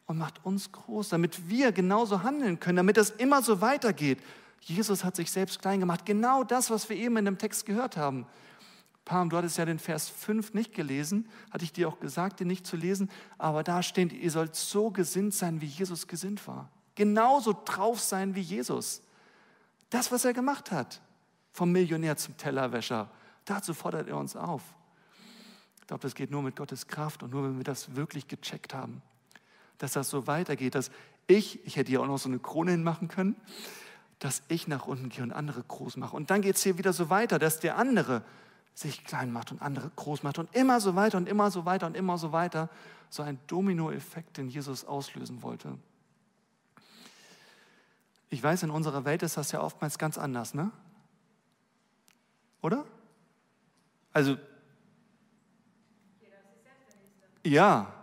und 0.07 0.19
macht 0.19 0.45
uns 0.45 0.71
groß, 0.71 1.09
damit 1.09 1.49
wir 1.49 1.73
genauso 1.73 2.23
handeln 2.23 2.61
können, 2.61 2.77
damit 2.77 2.99
es 2.99 3.11
immer 3.11 3.43
so 3.43 3.61
weitergeht. 3.61 4.19
Jesus 4.61 5.05
hat 5.05 5.17
sich 5.17 5.31
selbst 5.31 5.61
klein 5.61 5.81
gemacht. 5.81 6.07
Genau 6.07 6.45
das, 6.45 6.71
was 6.71 6.89
wir 6.89 6.97
eben 6.97 7.17
in 7.17 7.25
dem 7.25 7.39
Text 7.39 7.67
gehört 7.67 7.97
haben. 7.97 8.27
Pam, 9.07 9.31
du 9.31 9.39
hattest 9.39 9.57
ja 9.57 9.65
den 9.65 9.79
Vers 9.79 10.11
5 10.11 10.53
nicht 10.53 10.75
gelesen, 10.75 11.27
hatte 11.51 11.65
ich 11.65 11.73
dir 11.73 11.89
auch 11.89 11.99
gesagt, 11.99 12.41
den 12.41 12.49
nicht 12.49 12.67
zu 12.67 12.77
lesen, 12.77 13.11
aber 13.39 13.63
da 13.63 13.83
steht, 13.83 14.13
ihr 14.13 14.31
sollt 14.31 14.55
so 14.55 14.91
gesinnt 14.91 15.33
sein, 15.33 15.63
wie 15.63 15.67
Jesus 15.67 16.07
gesinnt 16.07 16.47
war. 16.47 16.69
Genauso 16.95 17.55
drauf 17.65 18.01
sein 18.01 18.35
wie 18.35 18.41
Jesus. 18.43 19.01
Das, 19.89 20.13
was 20.13 20.27
er 20.27 20.35
gemacht 20.35 20.71
hat, 20.71 21.01
vom 21.53 21.73
Millionär 21.73 22.19
zum 22.19 22.37
Tellerwäscher, 22.37 23.11
dazu 23.47 23.73
fordert 23.73 24.09
er 24.09 24.19
uns 24.19 24.37
auf. 24.37 24.63
Ich 25.81 25.87
glaube, 25.87 26.03
das 26.03 26.15
geht 26.15 26.31
nur 26.31 26.43
mit 26.43 26.57
Gottes 26.57 26.87
Kraft 26.87 27.23
und 27.23 27.31
nur, 27.31 27.45
wenn 27.45 27.57
wir 27.57 27.65
das 27.65 27.95
wirklich 27.95 28.29
gecheckt 28.29 28.75
haben 28.75 29.01
dass 29.79 29.93
das 29.93 30.11
so 30.11 30.27
weitergeht, 30.27 30.75
dass 30.75 30.91
ich, 31.27 31.65
ich 31.67 31.77
hätte 31.77 31.91
hier 31.91 32.01
auch 32.01 32.07
noch 32.07 32.19
so 32.19 32.29
eine 32.29 32.39
Krone 32.39 32.71
hinmachen 32.73 33.09
können, 33.09 33.37
dass 34.19 34.43
ich 34.49 34.69
nach 34.69 34.87
unten 34.87 35.09
gehe 35.09 35.23
und 35.23 35.33
andere 35.33 35.63
groß 35.63 35.97
mache. 35.97 36.17
Und 36.17 36.31
dann 36.31 36.41
geht 36.41 36.57
es 36.57 36.63
hier 36.63 36.79
wieder 36.79 36.93
so 36.93 37.11
weiter, 37.11 37.39
dass 37.39 37.61
der 37.61 37.77
andere 37.77 38.23
sich 38.77 39.05
klein 39.05 39.33
macht 39.33 39.51
und 39.51 39.61
andere 39.61 39.91
groß 39.97 40.23
macht 40.23 40.39
und 40.39 40.55
immer 40.55 40.81
so 40.81 40.95
weiter 40.95 41.19
und 41.19 41.29
immer 41.29 41.51
so 41.51 41.65
weiter 41.65 41.89
und 41.89 41.97
immer 41.97 42.17
so 42.17 42.31
weiter. 42.31 42.71
So 43.11 43.25
ein 43.25 43.41
Dominoeffekt, 43.49 44.37
den 44.37 44.49
Jesus 44.49 44.85
auslösen 44.85 45.43
wollte. 45.43 45.77
Ich 48.31 48.41
weiß, 48.41 48.63
in 48.63 48.71
unserer 48.71 49.05
Welt 49.05 49.25
ist 49.25 49.37
das 49.37 49.51
ja 49.51 49.61
oftmals 49.61 49.99
ganz 49.99 50.17
anders, 50.19 50.55
ne? 50.55 50.71
Oder? 52.61 52.85
Also, 54.13 54.37
ja, 57.45 57.97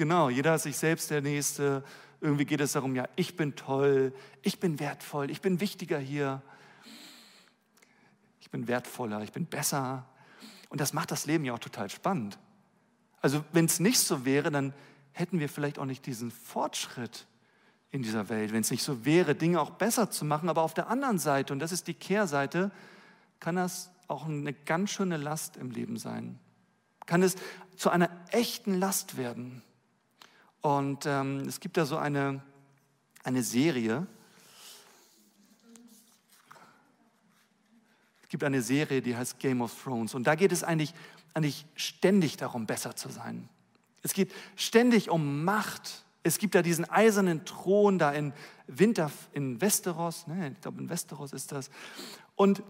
Genau, 0.00 0.30
jeder 0.30 0.54
ist 0.54 0.62
sich 0.62 0.78
selbst 0.78 1.10
der 1.10 1.20
Nächste. 1.20 1.84
Irgendwie 2.22 2.46
geht 2.46 2.62
es 2.62 2.72
darum, 2.72 2.96
ja, 2.96 3.06
ich 3.16 3.36
bin 3.36 3.54
toll, 3.54 4.14
ich 4.40 4.58
bin 4.58 4.80
wertvoll, 4.80 5.30
ich 5.30 5.42
bin 5.42 5.60
wichtiger 5.60 5.98
hier, 5.98 6.40
ich 8.40 8.50
bin 8.50 8.66
wertvoller, 8.66 9.20
ich 9.20 9.30
bin 9.30 9.44
besser. 9.44 10.06
Und 10.70 10.80
das 10.80 10.94
macht 10.94 11.10
das 11.10 11.26
Leben 11.26 11.44
ja 11.44 11.52
auch 11.52 11.58
total 11.58 11.90
spannend. 11.90 12.38
Also 13.20 13.44
wenn 13.52 13.66
es 13.66 13.80
nicht 13.80 13.98
so 13.98 14.24
wäre, 14.24 14.50
dann 14.50 14.72
hätten 15.12 15.38
wir 15.38 15.48
vielleicht 15.48 15.78
auch 15.78 15.84
nicht 15.84 16.06
diesen 16.06 16.30
Fortschritt 16.30 17.26
in 17.90 18.02
dieser 18.02 18.28
Welt, 18.28 18.52
wenn 18.52 18.60
es 18.60 18.70
nicht 18.70 18.84
so 18.84 19.04
wäre, 19.04 19.34
Dinge 19.34 19.60
auch 19.60 19.70
besser 19.70 20.10
zu 20.10 20.24
machen. 20.24 20.48
Aber 20.48 20.62
auf 20.62 20.74
der 20.74 20.88
anderen 20.88 21.18
Seite, 21.18 21.52
und 21.52 21.58
das 21.58 21.72
ist 21.72 21.88
die 21.88 21.94
Kehrseite, 21.94 22.70
kann 23.40 23.56
das 23.56 23.90
auch 24.06 24.26
eine 24.26 24.52
ganz 24.52 24.90
schöne 24.90 25.16
Last 25.16 25.56
im 25.56 25.70
Leben 25.70 25.96
sein. 25.96 26.38
Kann 27.06 27.22
es 27.22 27.36
zu 27.76 27.90
einer 27.90 28.08
echten 28.30 28.74
Last 28.74 29.16
werden. 29.16 29.62
Und 30.60 31.06
ähm, 31.06 31.40
es 31.48 31.58
gibt 31.60 31.76
da 31.76 31.84
so 31.84 31.96
eine, 31.96 32.42
eine 33.24 33.42
Serie. 33.42 34.06
Gibt 38.30 38.44
eine 38.44 38.62
Serie, 38.62 39.02
die 39.02 39.16
heißt 39.16 39.38
Game 39.38 39.60
of 39.60 39.74
Thrones. 39.82 40.14
Und 40.14 40.26
da 40.26 40.34
geht 40.34 40.52
es 40.52 40.64
eigentlich, 40.64 40.94
eigentlich 41.34 41.66
ständig 41.74 42.36
darum, 42.36 42.66
besser 42.66 42.96
zu 42.96 43.10
sein. 43.10 43.48
Es 44.02 44.14
geht 44.14 44.32
ständig 44.56 45.10
um 45.10 45.44
Macht. 45.44 46.04
Es 46.22 46.38
gibt 46.38 46.54
da 46.54 46.62
diesen 46.62 46.88
eisernen 46.88 47.44
Thron 47.44 47.98
da 47.98 48.12
in 48.12 48.32
Winter, 48.66 49.10
in 49.32 49.60
Westeros. 49.60 50.26
Ne, 50.26 50.52
ich 50.52 50.60
glaube, 50.60 50.80
in 50.80 50.88
Westeros 50.88 51.32
ist 51.32 51.52
das. 51.52 51.70
Und 52.36 52.62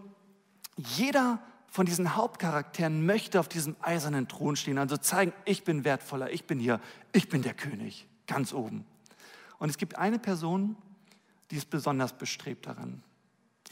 jeder 0.77 1.39
von 1.67 1.85
diesen 1.85 2.15
Hauptcharakteren 2.15 3.05
möchte 3.05 3.39
auf 3.39 3.47
diesem 3.47 3.77
eisernen 3.81 4.27
Thron 4.27 4.55
stehen, 4.55 4.77
also 4.77 4.97
zeigen, 4.97 5.31
ich 5.45 5.63
bin 5.63 5.85
wertvoller, 5.85 6.31
ich 6.31 6.45
bin 6.45 6.59
hier, 6.59 6.81
ich 7.13 7.29
bin 7.29 7.43
der 7.43 7.53
König, 7.53 8.07
ganz 8.27 8.51
oben. 8.51 8.85
Und 9.57 9.69
es 9.69 9.77
gibt 9.77 9.97
eine 9.97 10.19
Person, 10.19 10.75
die 11.49 11.55
ist 11.55 11.69
besonders 11.69 12.13
bestrebt 12.13 12.65
daran. 12.65 13.03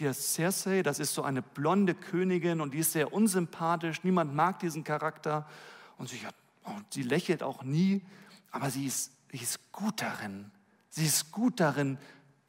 Heißt 0.08 0.34
Cersei, 0.34 0.84
das 0.84 1.00
ist 1.00 1.14
so 1.14 1.24
eine 1.24 1.42
blonde 1.42 1.96
Königin 1.96 2.62
und 2.62 2.74
die 2.74 2.80
ist 2.80 2.94
sehr 2.94 3.14
unsympathisch, 3.14 4.04
niemand 4.04 4.34
mag 4.34 4.60
diesen 4.60 4.84
Charakter 4.84 5.48
und 5.98 6.10
sie, 6.10 6.26
hat, 6.26 6.36
sie 6.90 7.04
lächelt 7.04 7.44
auch 7.44 7.64
nie, 7.64 8.02
aber 8.52 8.70
sie 8.70 8.86
ist, 8.86 9.12
sie 9.32 9.40
ist 9.40 9.72
gut 9.72 10.02
darin. 10.02 10.52
Sie 10.90 11.06
ist 11.06 11.32
gut 11.32 11.60
darin 11.60 11.98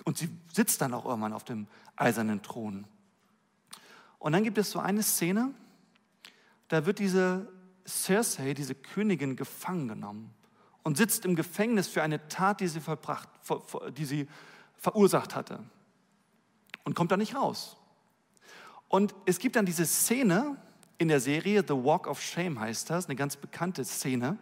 und 0.04 0.16
sie 0.19 0.30
sitzt 0.52 0.80
dann 0.80 0.95
auch 0.95 1.04
irgendwann 1.04 1.33
auf 1.33 1.45
dem 1.45 1.66
eisernen 1.97 2.42
Thron. 2.42 2.87
Und 4.19 4.33
dann 4.33 4.45
gibt 4.45 4.59
es 4.59 4.71
so 4.71 4.78
eine 4.78 5.02
Szene, 5.02 5.52
da 6.69 6.87
wird 6.87 6.99
diese 6.99 7.49
Cersei, 7.87 8.54
diese 8.54 8.75
Königin, 8.75 9.37
gefangen 9.37 9.88
genommen 9.88 10.30
und 10.83 10.97
sitzt 10.97 11.25
im 11.25 11.37
Gefängnis 11.37 11.88
für 11.88 12.02
eine 12.02 12.28
Tat, 12.28 12.61
die 12.61 12.69
sie, 12.69 12.80
verbracht, 12.80 13.28
die 13.97 14.04
sie 14.04 14.28
verursacht 14.76 15.35
hatte. 15.35 15.61
Und 16.90 16.94
kommt 16.94 17.12
da 17.12 17.16
nicht 17.16 17.37
raus. 17.37 17.76
Und 18.88 19.14
es 19.25 19.38
gibt 19.38 19.54
dann 19.54 19.64
diese 19.64 19.87
Szene 19.87 20.56
in 20.99 21.06
der 21.06 21.20
Serie, 21.20 21.62
The 21.62 21.75
Walk 21.75 22.09
of 22.09 22.20
Shame 22.20 22.59
heißt 22.59 22.90
das, 22.90 23.06
eine 23.06 23.14
ganz 23.14 23.37
bekannte 23.37 23.85
Szene. 23.85 24.37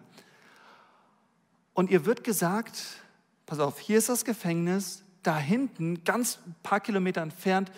Und 1.75 1.90
ihr 1.90 2.07
wird 2.07 2.25
gesagt, 2.25 3.02
pass 3.45 3.61
auf, 3.61 3.78
hier 3.78 3.99
ist 3.99 4.09
das 4.09 4.25
Gefängnis, 4.25 5.05
da 5.23 5.38
hinten, 5.38 6.05
ganz 6.05 6.38
ein 6.47 6.55
paar 6.62 6.81
Kilometer 6.81 7.21
entfernt, 7.21 7.71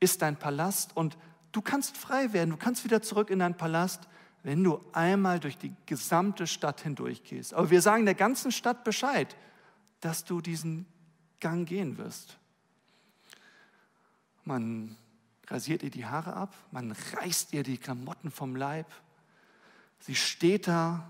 ist 0.00 0.20
dein 0.20 0.36
Palast 0.36 0.96
und 0.96 1.16
du 1.52 1.62
kannst 1.62 1.96
frei 1.96 2.32
werden, 2.32 2.50
du 2.50 2.56
kannst 2.56 2.82
wieder 2.82 3.02
zurück 3.02 3.30
in 3.30 3.38
deinen 3.38 3.56
Palast, 3.56 4.08
wenn 4.42 4.64
du 4.64 4.80
einmal 4.92 5.38
durch 5.38 5.58
die 5.58 5.72
gesamte 5.86 6.48
Stadt 6.48 6.80
hindurch 6.80 7.22
gehst. 7.22 7.54
Aber 7.54 7.70
wir 7.70 7.82
sagen 7.82 8.04
der 8.04 8.16
ganzen 8.16 8.50
Stadt 8.50 8.82
Bescheid, 8.82 9.36
dass 10.00 10.24
du 10.24 10.40
diesen 10.40 10.86
Gang 11.38 11.68
gehen 11.68 11.98
wirst. 11.98 12.39
Man 14.50 14.96
rasiert 15.46 15.84
ihr 15.84 15.90
die 15.90 16.06
Haare 16.06 16.34
ab, 16.34 16.56
man 16.72 16.90
reißt 16.90 17.52
ihr 17.52 17.62
die 17.62 17.78
Klamotten 17.78 18.32
vom 18.32 18.56
Leib. 18.56 18.86
Sie 20.00 20.16
steht 20.16 20.66
da 20.66 21.08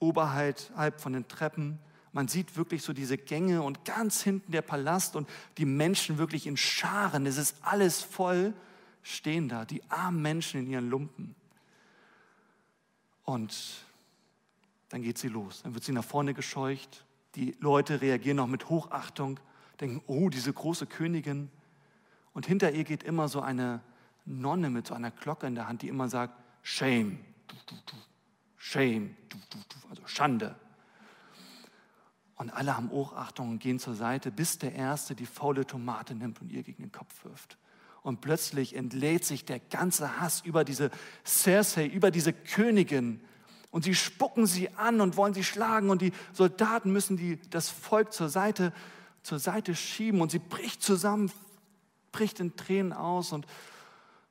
oberhalb 0.00 1.00
von 1.00 1.14
den 1.14 1.26
Treppen. 1.26 1.78
Man 2.12 2.28
sieht 2.28 2.58
wirklich 2.58 2.82
so 2.82 2.92
diese 2.92 3.16
Gänge 3.16 3.62
und 3.62 3.86
ganz 3.86 4.20
hinten 4.20 4.52
der 4.52 4.60
Palast 4.60 5.16
und 5.16 5.26
die 5.56 5.64
Menschen 5.64 6.18
wirklich 6.18 6.46
in 6.46 6.58
Scharen. 6.58 7.24
Es 7.24 7.38
ist 7.38 7.56
alles 7.62 8.02
voll, 8.02 8.52
stehen 9.02 9.48
da, 9.48 9.64
die 9.64 9.82
armen 9.88 10.20
Menschen 10.20 10.60
in 10.60 10.66
ihren 10.70 10.90
Lumpen. 10.90 11.34
Und 13.24 13.56
dann 14.90 15.00
geht 15.00 15.16
sie 15.16 15.28
los. 15.28 15.62
Dann 15.62 15.72
wird 15.72 15.84
sie 15.84 15.92
nach 15.92 16.04
vorne 16.04 16.34
gescheucht. 16.34 17.06
Die 17.34 17.56
Leute 17.60 18.02
reagieren 18.02 18.36
noch 18.36 18.46
mit 18.46 18.68
Hochachtung, 18.68 19.40
denken, 19.80 20.02
oh, 20.06 20.28
diese 20.28 20.52
große 20.52 20.84
Königin. 20.84 21.48
Und 22.34 22.46
hinter 22.46 22.72
ihr 22.72 22.84
geht 22.84 23.02
immer 23.02 23.28
so 23.28 23.40
eine 23.40 23.80
Nonne 24.26 24.68
mit 24.68 24.86
so 24.86 24.94
einer 24.94 25.10
Glocke 25.10 25.46
in 25.46 25.54
der 25.54 25.68
Hand, 25.68 25.82
die 25.82 25.88
immer 25.88 26.08
sagt, 26.08 26.34
Shame, 26.62 27.18
Shame, 28.58 29.16
also 29.88 30.02
Schande. 30.06 30.56
Und 32.36 32.50
alle 32.50 32.76
haben 32.76 32.90
Hochachtung 32.90 33.50
und 33.50 33.58
gehen 33.60 33.78
zur 33.78 33.94
Seite, 33.94 34.30
bis 34.30 34.58
der 34.58 34.74
Erste 34.74 35.14
die 35.14 35.26
faule 35.26 35.66
Tomate 35.66 36.14
nimmt 36.14 36.40
und 36.40 36.50
ihr 36.50 36.62
gegen 36.62 36.82
den 36.82 36.92
Kopf 36.92 37.24
wirft. 37.24 37.56
Und 38.02 38.20
plötzlich 38.20 38.74
entlädt 38.74 39.24
sich 39.24 39.44
der 39.44 39.60
ganze 39.60 40.20
Hass 40.20 40.42
über 40.42 40.64
diese 40.64 40.90
Cersei, 41.24 41.86
über 41.86 42.10
diese 42.10 42.32
Königin. 42.32 43.20
Und 43.70 43.84
sie 43.84 43.94
spucken 43.94 44.46
sie 44.46 44.70
an 44.74 45.00
und 45.00 45.16
wollen 45.16 45.32
sie 45.32 45.44
schlagen. 45.44 45.88
Und 45.88 46.02
die 46.02 46.12
Soldaten 46.32 46.92
müssen 46.92 47.16
die, 47.16 47.40
das 47.50 47.70
Volk 47.70 48.12
zur 48.12 48.28
Seite, 48.28 48.72
zur 49.22 49.38
Seite 49.38 49.74
schieben. 49.74 50.20
Und 50.20 50.30
sie 50.30 50.38
bricht 50.38 50.82
zusammen, 50.82 51.30
bricht 52.14 52.38
in 52.38 52.56
Tränen 52.56 52.92
aus 52.92 53.32
und, 53.32 53.44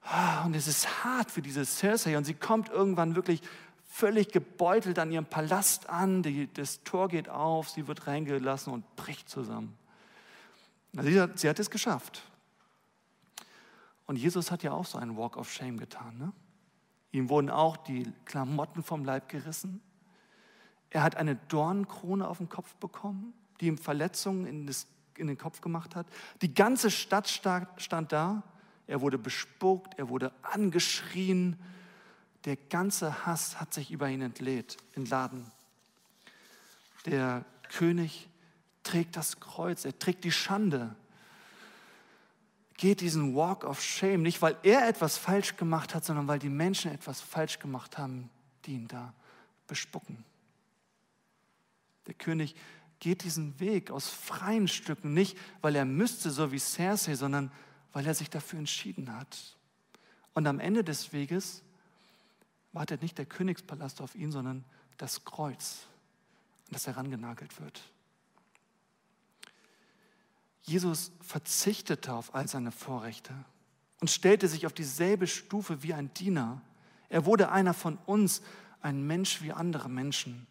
ah, 0.04 0.46
und 0.46 0.56
es 0.56 0.68
ist 0.68 1.04
hart 1.04 1.30
für 1.30 1.42
diese 1.42 1.66
Cersei 1.66 2.18
und 2.18 2.24
sie 2.24 2.34
kommt 2.34 2.70
irgendwann 2.70 3.16
wirklich 3.16 3.42
völlig 3.86 4.32
gebeutelt 4.32 4.98
an 5.00 5.12
ihrem 5.12 5.26
Palast 5.26 5.90
an, 5.90 6.24
die, 6.24 6.52
das 6.52 6.84
Tor 6.84 7.10
geht 7.10 7.28
auf, 7.28 7.70
sie 7.70 7.88
wird 7.88 8.08
reingelassen 8.08 8.72
und 8.72 8.96
bricht 8.96 9.30
zusammen. 9.30 9.78
Sie 10.94 11.20
hat, 11.20 11.38
sie 11.38 11.50
hat 11.50 11.60
es 11.60 11.70
geschafft. 11.70 12.24
Und 14.06 14.16
Jesus 14.16 14.50
hat 14.50 14.64
ja 14.64 14.72
auch 14.72 14.86
so 14.86 14.98
einen 14.98 15.18
Walk 15.18 15.38
of 15.38 15.52
Shame 15.52 15.78
getan. 15.78 16.18
Ne? 16.18 16.32
Ihm 17.12 17.30
wurden 17.30 17.50
auch 17.50 17.76
die 17.78 18.12
Klamotten 18.26 18.82
vom 18.82 19.04
Leib 19.04 19.28
gerissen. 19.28 19.82
Er 20.90 21.04
hat 21.04 21.16
eine 21.16 21.36
Dornenkrone 21.36 22.28
auf 22.28 22.38
dem 22.38 22.50
Kopf 22.50 22.76
bekommen, 22.76 23.34
die 23.60 23.68
ihm 23.68 23.78
Verletzungen 23.78 24.46
in 24.46 24.68
das 24.68 24.88
in 25.18 25.28
den 25.28 25.38
Kopf 25.38 25.62
gemacht 25.62 25.96
hat. 25.96 26.08
Die 26.42 26.54
ganze 26.54 26.92
Stadt 26.92 27.30
stand 27.30 28.12
da. 28.12 28.44
Er 28.88 29.02
wurde 29.02 29.18
bespuckt, 29.18 29.98
er 29.98 30.10
wurde 30.10 30.32
angeschrien. 30.42 31.58
Der 32.46 32.58
ganze 32.58 33.26
Hass 33.26 33.60
hat 33.60 33.74
sich 33.74 33.92
über 33.92 34.10
ihn 34.10 34.22
entlädt, 34.22 34.78
entladen. 34.96 35.52
Der 37.06 37.46
König 37.70 38.30
trägt 38.84 39.16
das 39.16 39.40
Kreuz, 39.40 39.86
er 39.86 39.98
trägt 39.98 40.24
die 40.24 40.32
Schande, 40.32 40.96
geht 42.78 43.02
diesen 43.02 43.36
Walk 43.36 43.64
of 43.64 43.82
Shame, 43.82 44.22
nicht 44.22 44.42
weil 44.42 44.58
er 44.64 44.88
etwas 44.88 45.18
falsch 45.18 45.56
gemacht 45.56 45.96
hat, 45.96 46.04
sondern 46.04 46.28
weil 46.28 46.40
die 46.40 46.50
Menschen 46.50 46.92
etwas 46.92 47.22
falsch 47.22 47.60
gemacht 47.60 47.98
haben, 47.98 48.30
die 48.66 48.74
ihn 48.74 48.88
da 48.88 49.14
bespucken. 49.68 50.24
Der 52.08 52.14
König 52.14 52.56
geht 53.04 53.26
diesen 53.26 53.60
Weg 53.60 53.92
aus 53.92 54.08
freien 54.08 54.70
Stücken, 54.70 55.14
nicht 55.14 55.38
weil 55.62 55.76
er 55.76 55.84
müsste, 55.84 56.32
so 56.32 56.54
wie 56.54 56.60
Cersei, 56.60 57.16
sondern 57.16 57.52
weil 57.92 58.08
er 58.08 58.16
sich 58.16 58.30
dafür 58.30 58.60
entschieden 58.60 59.14
hat. 59.14 59.58
Und 60.34 60.48
am 60.48 60.62
Ende 60.62 60.86
des 60.86 61.12
Weges 61.12 61.64
wartet 62.72 63.02
nicht 63.02 63.18
der 63.18 63.26
Königspalast 63.26 64.00
auf 64.00 64.16
ihn, 64.16 64.32
sondern 64.32 64.64
das 64.98 65.26
Kreuz, 65.26 65.86
an 66.68 66.72
das 66.72 66.88
herangenagelt 66.88 67.60
wird. 67.60 67.82
Jesus 70.62 71.12
verzichtete 71.20 72.14
auf 72.14 72.34
all 72.34 72.48
seine 72.48 72.72
Vorrechte 72.72 73.34
und 74.00 74.10
stellte 74.10 74.48
sich 74.48 74.66
auf 74.66 74.72
dieselbe 74.72 75.28
Stufe 75.28 75.84
wie 75.84 75.94
ein 75.94 76.14
Diener. 76.14 76.62
Er 77.10 77.26
wurde 77.26 77.52
einer 77.52 77.74
von 77.74 77.98
uns, 78.06 78.42
ein 78.80 79.06
Mensch 79.06 79.42
wie 79.42 79.52
andere 79.52 79.90
Menschen. 79.90 80.48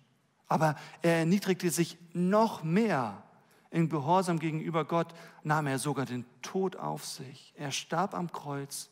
Aber 0.53 0.77
er 1.01 1.21
erniedrigte 1.21 1.71
sich 1.71 1.97
noch 2.13 2.63
mehr. 2.63 3.23
In 3.71 3.89
Gehorsam 3.89 4.39
gegenüber 4.39 4.85
Gott 4.85 5.15
nahm 5.43 5.67
er 5.67 5.79
sogar 5.79 6.05
den 6.05 6.27
Tod 6.43 6.77
auf 6.77 7.07
sich. 7.07 7.55
Er 7.57 7.71
starb 7.71 8.13
am 8.13 8.31
Kreuz 8.31 8.91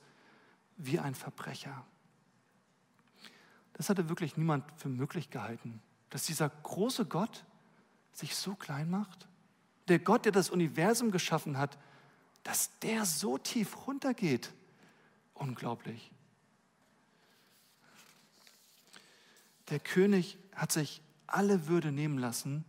wie 0.78 0.98
ein 0.98 1.14
Verbrecher. 1.14 1.84
Das 3.74 3.90
hatte 3.90 4.08
wirklich 4.08 4.38
niemand 4.38 4.64
für 4.78 4.88
möglich 4.88 5.28
gehalten, 5.28 5.82
dass 6.08 6.24
dieser 6.24 6.48
große 6.48 7.04
Gott 7.04 7.44
sich 8.12 8.36
so 8.36 8.54
klein 8.54 8.88
macht. 8.88 9.28
Der 9.88 9.98
Gott, 9.98 10.24
der 10.24 10.32
das 10.32 10.48
Universum 10.48 11.10
geschaffen 11.10 11.58
hat, 11.58 11.76
dass 12.42 12.78
der 12.78 13.04
so 13.04 13.36
tief 13.36 13.86
runtergeht. 13.86 14.50
Unglaublich. 15.34 16.10
Der 19.68 19.78
König 19.78 20.38
hat 20.54 20.72
sich 20.72 21.02
alle 21.34 21.66
Würde 21.68 21.92
nehmen 21.92 22.18
lassen, 22.18 22.64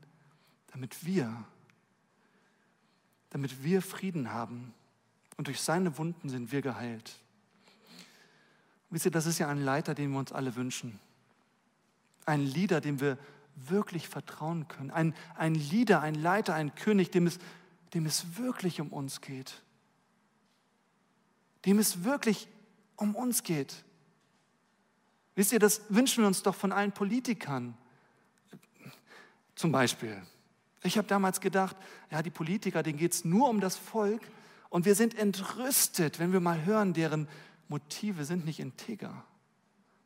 damit 0.68 1.06
wir, 1.06 1.46
damit 3.30 3.64
wir 3.64 3.82
Frieden 3.82 4.32
haben. 4.32 4.74
Und 5.38 5.48
durch 5.48 5.62
seine 5.62 5.98
Wunden 5.98 6.30
sind 6.30 6.52
wir 6.52 6.62
geheilt. 6.62 7.18
Wisst 8.90 9.06
ihr, 9.06 9.12
das 9.12 9.26
ist 9.26 9.40
ja 9.40 9.48
ein 9.48 9.64
Leiter, 9.64 9.96
den 9.96 10.12
wir 10.12 10.20
uns 10.20 10.32
alle 10.32 10.56
wünschen. 10.56 11.00
Ein 12.26 12.42
Leader, 12.42 12.82
dem 12.82 13.00
wir 13.00 13.18
wirklich 13.56 14.08
vertrauen 14.08 14.68
können. 14.68 14.92
Ein, 14.92 15.16
ein 15.36 15.56
Leader, 15.56 16.02
ein 16.02 16.16
Leiter, 16.16 16.54
ein 16.54 16.76
König, 16.76 17.10
dem 17.12 17.28
es, 17.28 17.40
dem 17.94 18.06
es 18.06 18.38
wirklich 18.38 18.82
um 18.82 18.90
uns 18.90 19.22
geht. 19.22 19.62
Dem 21.66 21.80
es 21.80 22.04
wirklich 22.04 22.48
um 22.98 23.16
uns 23.16 23.44
geht. 23.44 23.84
Wisst 25.36 25.54
ihr, 25.54 25.60
das 25.60 25.82
wünschen 25.90 26.24
wir 26.24 26.28
uns 26.28 26.44
doch 26.44 26.56
von 26.56 26.72
allen 26.72 26.92
Politikern. 26.92 27.78
Zum 29.62 29.72
Beispiel. 29.72 30.20
Ich 30.82 30.98
habe 30.98 31.08
damals 31.08 31.40
gedacht, 31.40 31.76
ja, 32.10 32.24
die 32.24 32.32
Politiker, 32.32 32.82
denen 32.82 32.98
geht 32.98 33.14
es 33.14 33.26
nur 33.26 33.48
um 33.48 33.60
das 33.60 33.76
Volk 33.76 34.24
und 34.70 34.86
wir 34.86 34.96
sind 34.96 35.16
entrüstet, 35.20 36.18
wenn 36.18 36.34
wir 36.34 36.40
mal 36.40 36.66
hören, 36.66 36.94
deren 36.96 37.28
Motive 37.68 38.26
sind 38.26 38.44
nicht 38.44 38.60
integer. 38.60 39.24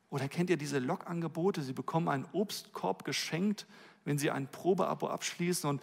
Oder 0.10 0.28
kennt 0.28 0.50
ihr 0.50 0.58
diese 0.58 0.80
Logangebote? 0.80 1.62
Sie 1.62 1.72
bekommen 1.72 2.10
einen 2.10 2.26
Obstkorb 2.34 3.06
geschenkt, 3.06 3.66
wenn 4.04 4.18
sie 4.18 4.30
ein 4.30 4.52
Probeabo 4.52 5.08
abschließen 5.08 5.70
und 5.70 5.82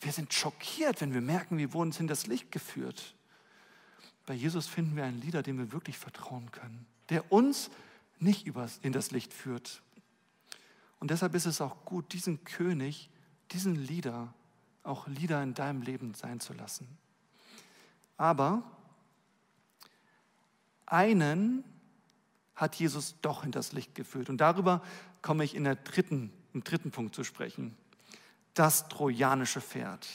wir 0.00 0.10
sind 0.10 0.34
schockiert, 0.34 1.00
wenn 1.00 1.14
wir 1.14 1.20
merken, 1.20 1.58
wir 1.58 1.72
wurden 1.74 1.94
in 2.00 2.08
das 2.08 2.26
Licht 2.26 2.50
geführt. 2.50 3.14
Bei 4.26 4.34
Jesus 4.34 4.66
finden 4.66 4.96
wir 4.96 5.04
einen 5.04 5.20
Leader, 5.20 5.44
dem 5.44 5.58
wir 5.58 5.70
wirklich 5.70 5.96
vertrauen 5.96 6.50
können, 6.50 6.86
der 7.08 7.30
uns 7.30 7.70
nicht 8.18 8.48
in 8.82 8.92
das 8.92 9.12
Licht 9.12 9.32
führt. 9.32 9.80
Und 10.98 11.12
deshalb 11.12 11.36
ist 11.36 11.46
es 11.46 11.60
auch 11.60 11.84
gut, 11.84 12.12
diesen 12.14 12.42
König 12.42 13.08
diesen 13.52 13.74
Lieder 13.74 14.32
auch 14.82 15.06
Lieder 15.06 15.42
in 15.42 15.54
deinem 15.54 15.82
Leben 15.82 16.14
sein 16.14 16.40
zu 16.40 16.52
lassen. 16.52 16.88
Aber 18.16 18.62
einen 20.86 21.64
hat 22.54 22.74
Jesus 22.76 23.16
doch 23.22 23.44
in 23.44 23.52
das 23.52 23.72
Licht 23.72 23.94
geführt. 23.94 24.28
Und 24.28 24.38
darüber 24.38 24.82
komme 25.22 25.44
ich 25.44 25.54
in 25.54 25.64
der 25.64 25.76
dritten, 25.76 26.32
im 26.52 26.64
dritten 26.64 26.90
Punkt 26.90 27.14
zu 27.14 27.24
sprechen. 27.24 27.76
Das 28.54 28.88
trojanische 28.88 29.60
Pferd. 29.60 30.06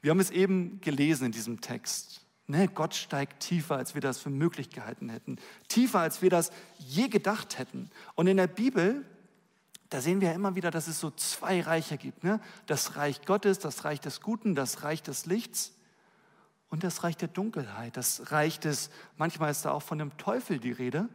Wir 0.00 0.10
haben 0.10 0.20
es 0.20 0.30
eben 0.30 0.80
gelesen 0.80 1.26
in 1.26 1.32
diesem 1.32 1.60
Text. 1.60 2.24
Ne, 2.46 2.68
Gott 2.68 2.94
steigt 2.94 3.42
tiefer, 3.42 3.76
als 3.76 3.94
wir 3.94 4.00
das 4.00 4.18
für 4.18 4.30
möglich 4.30 4.70
gehalten 4.70 5.08
hätten. 5.08 5.36
Tiefer, 5.68 6.00
als 6.00 6.22
wir 6.22 6.30
das 6.30 6.50
je 6.78 7.08
gedacht 7.08 7.58
hätten. 7.58 7.90
Und 8.14 8.26
in 8.26 8.36
der 8.36 8.46
Bibel 8.46 9.04
da 9.90 10.00
sehen 10.00 10.20
wir 10.20 10.28
ja 10.28 10.34
immer 10.34 10.54
wieder, 10.54 10.70
dass 10.70 10.86
es 10.86 11.00
so 11.00 11.10
zwei 11.10 11.60
Reiche 11.60 11.98
gibt. 11.98 12.22
Ne? 12.22 12.40
Das 12.66 12.96
Reich 12.96 13.22
Gottes, 13.26 13.58
das 13.58 13.84
Reich 13.84 14.00
des 14.00 14.20
Guten, 14.20 14.54
das 14.54 14.84
Reich 14.84 15.02
des 15.02 15.26
Lichts. 15.26 15.74
und 16.70 16.84
das 16.84 17.02
Reich 17.02 17.16
der 17.16 17.26
Dunkelheit, 17.26 17.96
das 17.96 18.30
Reich 18.30 18.60
des, 18.60 18.90
manchmal 19.16 19.50
ist 19.50 19.64
da 19.64 19.72
auch 19.72 19.82
von 19.82 19.98
dem 19.98 20.16
Teufel 20.16 20.60
die 20.60 20.70
Rede. 20.70 21.08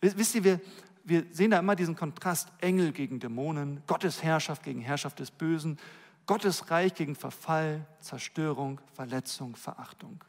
Wisst 0.00 0.36
ihr, 0.36 0.44
wir, 0.44 0.60
wir 1.02 1.26
sehen 1.32 1.50
da 1.50 1.58
immer 1.58 1.74
diesen 1.74 1.96
Kontrast, 1.96 2.52
Engel 2.60 2.92
gegen 2.92 3.18
Dämonen, 3.18 3.82
Gottes 3.88 4.22
Herrschaft 4.22 4.62
gegen 4.62 4.80
Herrschaft 4.80 5.18
des 5.18 5.32
Bösen, 5.32 5.78
Gottes 6.26 6.70
Reich 6.70 6.94
gegen 6.94 7.16
Verfall, 7.16 7.84
Zerstörung, 8.00 8.80
Verletzung, 8.94 9.56
Verachtung. 9.56 10.22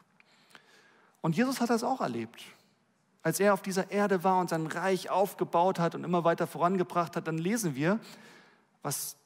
Und 1.20 1.36
Jesus 1.36 1.60
hat 1.60 1.70
das 1.70 1.84
auch 1.84 2.00
erlebt. 2.00 2.42
Als 3.22 3.40
er 3.40 3.52
auf 3.52 3.62
dieser 3.62 3.90
Erde 3.90 4.24
war 4.24 4.40
und 4.40 4.50
sein 4.50 4.66
Reich 4.66 5.10
aufgebaut 5.10 5.78
hat 5.78 5.94
und 5.94 6.04
immer 6.04 6.24
weiter 6.24 6.46
vorangebracht 6.46 7.16
hat, 7.16 7.26
dann 7.26 7.38
lesen 7.38 7.74
wir, 7.74 7.98
was 8.82 9.16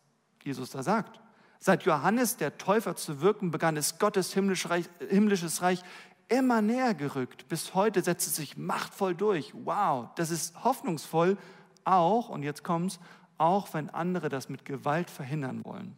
Jesus 0.43 0.71
da 0.71 0.83
sagt. 0.83 1.21
Seit 1.59 1.85
Johannes 1.85 2.37
der 2.37 2.59
Täufer 2.59 2.97
zu 2.97 3.21
wirken 3.21 3.51
begann, 3.51 3.77
ist 3.77 4.01
Gottes 4.01 4.33
himmlisches 4.33 5.63
Reich 5.63 5.83
immer 6.29 6.63
näher 6.63 6.95
gerückt. 6.95 7.47
Bis 7.49 7.75
heute 7.75 8.03
setzt 8.03 8.27
es 8.27 8.37
sich 8.37 8.57
machtvoll 8.57 9.15
durch. 9.15 9.53
Wow, 9.65 10.09
das 10.17 10.31
ist 10.31 10.65
hoffnungsvoll, 10.65 11.37
auch, 11.85 12.29
und 12.29 12.43
jetzt 12.43 12.65
kommt's, 12.65 12.99
auch 13.39 13.73
wenn 13.75 13.91
andere 13.91 14.29
das 14.29 14.49
mit 14.49 14.65
Gewalt 14.65 15.11
verhindern 15.11 15.65
wollen. 15.65 15.97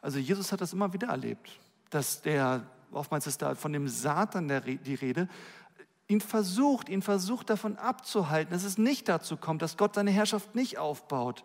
Also 0.00 0.18
Jesus 0.18 0.52
hat 0.52 0.60
das 0.60 0.72
immer 0.72 0.92
wieder 0.92 1.08
erlebt, 1.08 1.50
dass 1.90 2.22
der, 2.22 2.66
oftmals 2.92 3.26
ist 3.26 3.42
da 3.42 3.54
von 3.54 3.72
dem 3.72 3.88
Satan 3.88 4.48
die 4.48 4.94
Rede, 4.94 5.28
ihn 6.08 6.20
versucht, 6.20 6.88
ihn 6.88 7.02
versucht 7.02 7.50
davon 7.50 7.76
abzuhalten, 7.76 8.52
dass 8.52 8.64
es 8.64 8.78
nicht 8.78 9.08
dazu 9.08 9.36
kommt, 9.36 9.62
dass 9.62 9.76
Gott 9.76 9.94
seine 9.94 10.10
Herrschaft 10.10 10.54
nicht 10.54 10.78
aufbaut, 10.78 11.44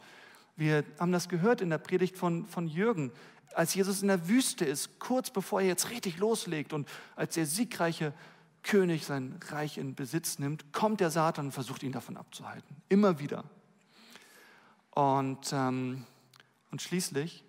wir 0.56 0.84
haben 1.00 1.12
das 1.12 1.30
gehört 1.30 1.62
in 1.62 1.70
der 1.70 1.78
Predigt 1.78 2.18
von, 2.18 2.46
von 2.46 2.68
Jürgen, 2.68 3.12
als 3.54 3.74
Jesus 3.74 4.02
in 4.02 4.08
der 4.08 4.28
Wüste 4.28 4.66
ist, 4.66 5.00
kurz 5.00 5.32
bevor 5.32 5.62
er 5.62 5.68
jetzt 5.68 5.90
richtig 5.90 6.18
loslegt 6.18 6.74
und 6.74 6.88
als 7.16 7.34
der 7.36 7.46
siegreiche 7.46 8.14
König 8.64 9.06
sein 9.06 9.40
Reich 9.48 9.78
in 9.78 9.96
Besitz 9.96 10.40
nimmt, 10.40 10.72
kommt 10.72 11.00
der 11.00 11.10
Satan 11.10 11.48
und 11.48 11.52
versucht 11.52 11.84
ihn 11.84 11.92
davon 11.92 12.16
abzuhalten. 12.16 12.76
Immer 12.90 13.20
wieder. 13.20 13.44
Und, 14.92 15.52
ähm, 15.52 16.06
und 16.70 16.82
schließlich, 16.82 17.44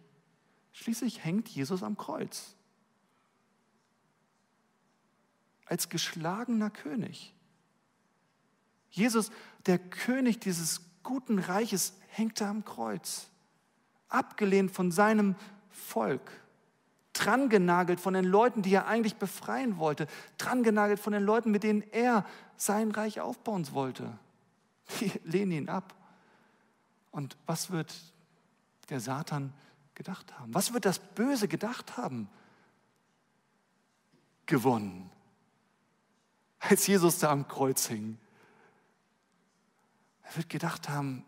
schließlich 0.72 1.24
hängt 1.24 1.48
Jesus 1.48 1.82
am 1.82 1.96
Kreuz. 1.96 2.56
Als 5.66 5.88
geschlagener 5.88 6.70
König. 6.70 7.34
Jesus, 8.90 9.30
der 9.66 9.78
König 9.78 10.38
dieses 10.40 10.82
guten 11.02 11.38
Reiches, 11.38 11.94
hängt 12.08 12.40
er 12.40 12.48
am 12.48 12.64
Kreuz, 12.64 13.28
abgelehnt 14.08 14.70
von 14.70 14.92
seinem 14.92 15.34
Volk, 15.70 16.30
drangenagelt 17.14 18.00
von 18.00 18.14
den 18.14 18.24
Leuten, 18.24 18.62
die 18.62 18.74
er 18.74 18.86
eigentlich 18.86 19.16
befreien 19.16 19.78
wollte, 19.78 20.06
drangenagelt 20.36 21.00
von 21.00 21.12
den 21.12 21.22
Leuten, 21.22 21.50
mit 21.50 21.62
denen 21.62 21.82
er 21.92 22.26
sein 22.56 22.90
Reich 22.90 23.20
aufbauen 23.20 23.66
wollte. 23.72 24.18
Die 25.00 25.12
lehnen 25.24 25.52
ihn 25.52 25.68
ab. 25.68 25.94
Und 27.10 27.36
was 27.46 27.70
wird 27.70 27.94
der 28.90 29.00
Satan 29.00 29.52
gedacht 29.94 30.38
haben? 30.38 30.52
Was 30.54 30.72
wird 30.72 30.84
das 30.84 30.98
Böse 30.98 31.48
gedacht 31.48 31.96
haben? 31.96 32.28
Gewonnen. 34.46 35.11
Als 36.68 36.86
Jesus 36.86 37.18
da 37.18 37.30
am 37.30 37.48
Kreuz 37.48 37.86
hing. 37.86 38.18
Er 40.22 40.36
wird 40.36 40.48
gedacht 40.48 40.88
haben, 40.88 41.24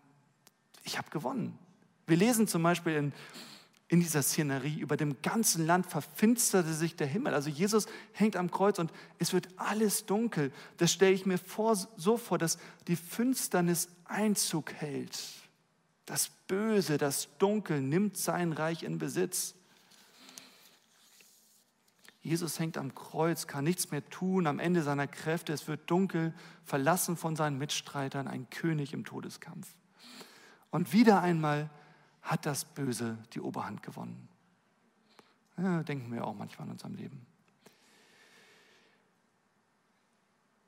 ich 0.84 0.96
habe 0.96 1.10
gewonnen. 1.10 1.58
Wir 2.06 2.16
lesen 2.16 2.46
zum 2.46 2.62
Beispiel 2.62 2.94
in, 2.94 3.12
in 3.88 4.00
dieser 4.00 4.22
Szenerie, 4.22 4.78
über 4.78 4.96
dem 4.96 5.20
ganzen 5.22 5.66
Land 5.66 5.86
verfinsterte 5.86 6.72
sich 6.72 6.94
der 6.94 7.08
Himmel. 7.08 7.34
Also 7.34 7.50
Jesus 7.50 7.86
hängt 8.12 8.36
am 8.36 8.50
Kreuz 8.50 8.78
und 8.78 8.92
es 9.18 9.32
wird 9.32 9.48
alles 9.56 10.06
dunkel. 10.06 10.52
Das 10.76 10.92
stelle 10.92 11.12
ich 11.12 11.26
mir 11.26 11.38
vor, 11.38 11.76
so 11.96 12.16
vor, 12.16 12.38
dass 12.38 12.58
die 12.86 12.96
Finsternis 12.96 13.88
Einzug 14.04 14.72
hält. 14.72 15.18
Das 16.06 16.28
Böse, 16.46 16.96
das 16.96 17.28
Dunkel 17.38 17.80
nimmt 17.80 18.16
sein 18.16 18.52
Reich 18.52 18.84
in 18.84 18.98
Besitz. 18.98 19.54
Jesus 22.24 22.58
hängt 22.58 22.78
am 22.78 22.94
Kreuz, 22.94 23.46
kann 23.46 23.64
nichts 23.64 23.90
mehr 23.90 24.08
tun, 24.08 24.46
am 24.46 24.58
Ende 24.58 24.82
seiner 24.82 25.06
Kräfte, 25.06 25.52
es 25.52 25.68
wird 25.68 25.90
dunkel, 25.90 26.32
verlassen 26.64 27.18
von 27.18 27.36
seinen 27.36 27.58
Mitstreitern, 27.58 28.28
ein 28.28 28.48
König 28.48 28.94
im 28.94 29.04
Todeskampf. 29.04 29.68
Und 30.70 30.94
wieder 30.94 31.20
einmal 31.20 31.68
hat 32.22 32.46
das 32.46 32.64
Böse 32.64 33.18
die 33.34 33.40
Oberhand 33.40 33.82
gewonnen. 33.82 34.26
Ja, 35.58 35.82
denken 35.82 36.10
wir 36.14 36.26
auch 36.26 36.34
manchmal 36.34 36.66
in 36.66 36.72
unserem 36.72 36.94
Leben. 36.94 37.26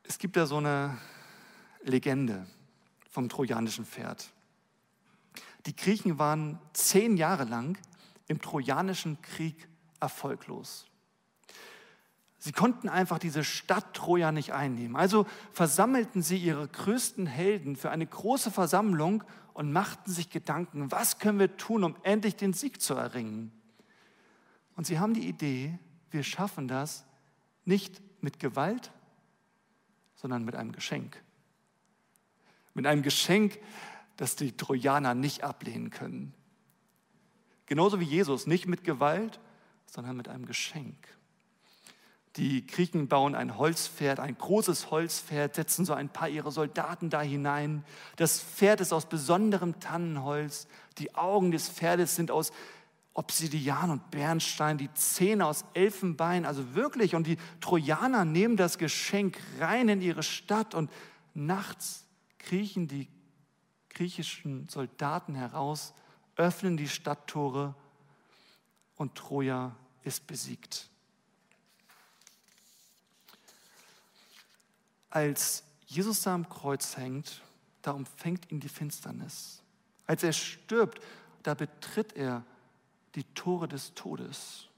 Es 0.02 0.18
gibt 0.18 0.36
da 0.36 0.44
so 0.44 0.58
eine 0.58 0.98
Legende 1.82 2.46
vom 3.08 3.30
trojanischen 3.30 3.86
Pferd. 3.86 4.30
Die 5.64 5.74
Griechen 5.74 6.18
waren 6.18 6.58
zehn 6.74 7.16
Jahre 7.16 7.44
lang 7.44 7.78
im 8.28 8.42
trojanischen 8.42 9.22
Krieg 9.22 9.66
erfolglos. 10.00 10.86
Sie 12.46 12.52
konnten 12.52 12.88
einfach 12.88 13.18
diese 13.18 13.42
Stadt 13.42 13.92
Troja 13.92 14.30
nicht 14.30 14.52
einnehmen. 14.52 14.94
Also 14.94 15.26
versammelten 15.52 16.22
sie 16.22 16.36
ihre 16.36 16.68
größten 16.68 17.26
Helden 17.26 17.74
für 17.74 17.90
eine 17.90 18.06
große 18.06 18.52
Versammlung 18.52 19.24
und 19.52 19.72
machten 19.72 20.12
sich 20.12 20.30
Gedanken, 20.30 20.92
was 20.92 21.18
können 21.18 21.40
wir 21.40 21.56
tun, 21.56 21.82
um 21.82 21.96
endlich 22.04 22.36
den 22.36 22.52
Sieg 22.52 22.80
zu 22.80 22.94
erringen. 22.94 23.50
Und 24.76 24.86
sie 24.86 25.00
haben 25.00 25.12
die 25.12 25.26
Idee, 25.26 25.76
wir 26.12 26.22
schaffen 26.22 26.68
das 26.68 27.04
nicht 27.64 28.00
mit 28.22 28.38
Gewalt, 28.38 28.92
sondern 30.14 30.44
mit 30.44 30.54
einem 30.54 30.70
Geschenk. 30.70 31.20
Mit 32.74 32.86
einem 32.86 33.02
Geschenk, 33.02 33.58
das 34.16 34.36
die 34.36 34.56
Trojaner 34.56 35.16
nicht 35.16 35.42
ablehnen 35.42 35.90
können. 35.90 36.32
Genauso 37.66 37.98
wie 37.98 38.04
Jesus, 38.04 38.46
nicht 38.46 38.68
mit 38.68 38.84
Gewalt, 38.84 39.40
sondern 39.86 40.16
mit 40.16 40.28
einem 40.28 40.46
Geschenk. 40.46 41.15
Die 42.36 42.66
Griechen 42.66 43.08
bauen 43.08 43.34
ein 43.34 43.56
Holzpferd, 43.56 44.20
ein 44.20 44.36
großes 44.36 44.90
Holzpferd, 44.90 45.54
setzen 45.54 45.86
so 45.86 45.94
ein 45.94 46.10
paar 46.10 46.28
ihrer 46.28 46.50
Soldaten 46.50 47.08
da 47.08 47.22
hinein. 47.22 47.82
Das 48.16 48.40
Pferd 48.40 48.82
ist 48.82 48.92
aus 48.92 49.06
besonderem 49.06 49.80
Tannenholz. 49.80 50.68
Die 50.98 51.14
Augen 51.14 51.50
des 51.50 51.68
Pferdes 51.68 52.14
sind 52.14 52.30
aus 52.30 52.52
Obsidian 53.14 53.90
und 53.90 54.10
Bernstein, 54.10 54.76
die 54.76 54.92
Zähne 54.92 55.46
aus 55.46 55.64
Elfenbein, 55.72 56.44
also 56.44 56.74
wirklich. 56.74 57.14
Und 57.14 57.26
die 57.26 57.38
Trojaner 57.62 58.26
nehmen 58.26 58.58
das 58.58 58.76
Geschenk 58.76 59.38
rein 59.58 59.88
in 59.88 60.02
ihre 60.02 60.22
Stadt 60.22 60.74
und 60.74 60.90
nachts 61.32 62.04
kriechen 62.38 62.86
die 62.86 63.08
griechischen 63.88 64.68
Soldaten 64.68 65.34
heraus, 65.34 65.94
öffnen 66.36 66.76
die 66.76 66.88
Stadttore 66.88 67.74
und 68.96 69.14
Troja 69.14 69.74
ist 70.02 70.26
besiegt. 70.26 70.90
Als 75.10 75.64
Jesus 75.86 76.22
da 76.22 76.34
am 76.34 76.48
Kreuz 76.48 76.96
hängt, 76.96 77.42
da 77.82 77.92
umfängt 77.92 78.50
ihn 78.50 78.60
die 78.60 78.68
Finsternis. 78.68 79.62
Als 80.06 80.22
er 80.22 80.32
stirbt, 80.32 81.00
da 81.42 81.54
betritt 81.54 82.14
er 82.14 82.44
die 83.14 83.24
Tore 83.34 83.68
des 83.68 83.94
Todes. 83.94 84.68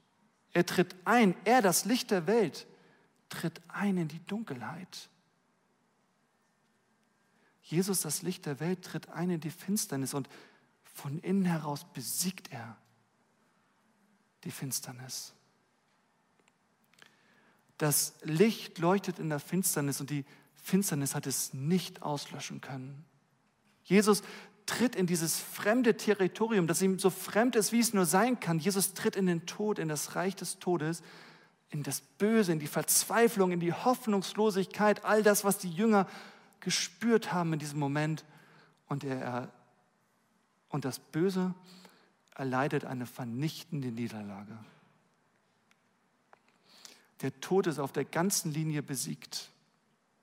Er 0.53 0.65
tritt 0.65 0.95
ein, 1.05 1.35
er 1.45 1.61
das 1.61 1.85
Licht 1.85 2.11
der 2.11 2.27
Welt, 2.27 2.67
tritt 3.29 3.61
ein 3.67 3.97
in 3.97 4.07
die 4.07 4.25
Dunkelheit. 4.25 5.09
Jesus, 7.61 8.01
das 8.01 8.23
Licht 8.23 8.45
der 8.45 8.59
Welt, 8.59 8.83
tritt 8.83 9.09
ein 9.09 9.29
in 9.29 9.39
die 9.39 9.51
Finsternis 9.51 10.13
und 10.13 10.27
von 10.83 11.19
innen 11.19 11.45
heraus 11.45 11.85
besiegt 11.93 12.51
er 12.51 12.77
die 14.43 14.51
Finsternis. 14.51 15.33
Das 17.79 18.13
Licht 18.23 18.77
leuchtet 18.77 19.19
in 19.19 19.29
der 19.29 19.39
Finsternis 19.39 19.99
und 20.01 20.09
die 20.09 20.25
Finsternis 20.53 21.15
hat 21.15 21.25
es 21.25 21.53
nicht 21.53 22.03
auslöschen 22.03 22.61
können. 22.61 23.05
Jesus 23.83 24.21
tritt 24.65 24.95
in 24.95 25.07
dieses 25.07 25.39
fremde 25.39 25.97
Territorium, 25.97 26.67
das 26.67 26.81
ihm 26.81 26.99
so 26.99 27.09
fremd 27.09 27.55
ist, 27.55 27.71
wie 27.71 27.79
es 27.79 27.93
nur 27.93 28.05
sein 28.05 28.39
kann. 28.39 28.59
Jesus 28.59 28.93
tritt 28.93 29.15
in 29.15 29.25
den 29.25 29.45
Tod, 29.45 29.79
in 29.79 29.87
das 29.87 30.15
Reich 30.15 30.35
des 30.35 30.59
Todes, 30.59 31.01
in 31.69 31.81
das 31.81 32.01
Böse, 32.01 32.51
in 32.51 32.59
die 32.59 32.67
Verzweiflung, 32.67 33.51
in 33.51 33.61
die 33.61 33.73
Hoffnungslosigkeit, 33.73 35.05
all 35.05 35.23
das, 35.23 35.43
was 35.43 35.57
die 35.57 35.71
Jünger 35.71 36.05
gespürt 36.59 37.31
haben 37.31 37.53
in 37.53 37.59
diesem 37.59 37.79
Moment. 37.79 38.25
Und, 38.87 39.05
er, 39.05 39.51
und 40.67 40.83
das 40.83 40.99
Böse 40.99 41.55
erleidet 42.35 42.83
eine 42.83 43.05
vernichtende 43.05 43.87
Niederlage. 43.87 44.57
Der 47.21 47.39
Tod 47.41 47.67
ist 47.67 47.79
auf 47.79 47.91
der 47.91 48.05
ganzen 48.05 48.51
Linie 48.51 48.81
besiegt. 48.81 49.49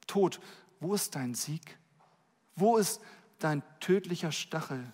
Tod, 0.06 0.40
wo 0.80 0.94
ist 0.94 1.14
dein 1.14 1.34
Sieg? 1.34 1.78
Wo 2.54 2.76
ist 2.76 3.00
dein 3.38 3.62
tödlicher 3.80 4.32
Stachel? 4.32 4.92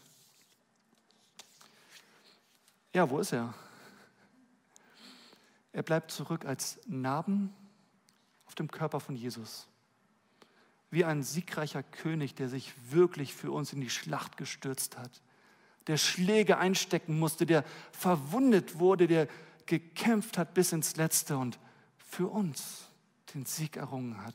Ja, 2.92 3.08
wo 3.08 3.20
ist 3.20 3.32
er? 3.32 3.54
Er 5.72 5.82
bleibt 5.82 6.10
zurück 6.10 6.44
als 6.44 6.80
Narben 6.86 7.54
auf 8.46 8.54
dem 8.54 8.70
Körper 8.70 9.00
von 9.00 9.16
Jesus. 9.16 9.66
Wie 10.90 11.04
ein 11.04 11.22
siegreicher 11.22 11.82
König, 11.82 12.34
der 12.34 12.50
sich 12.50 12.74
wirklich 12.90 13.32
für 13.34 13.50
uns 13.50 13.72
in 13.72 13.80
die 13.80 13.88
Schlacht 13.88 14.36
gestürzt 14.36 14.98
hat, 14.98 15.22
der 15.86 15.96
Schläge 15.96 16.58
einstecken 16.58 17.18
musste, 17.18 17.46
der 17.46 17.64
verwundet 17.92 18.78
wurde, 18.78 19.06
der 19.06 19.26
gekämpft 19.66 20.36
hat 20.36 20.52
bis 20.54 20.72
ins 20.72 20.96
Letzte 20.96 21.38
und 21.38 21.58
für 22.12 22.28
uns 22.28 22.88
den 23.32 23.46
Sieg 23.46 23.78
errungen 23.78 24.22
hat, 24.22 24.34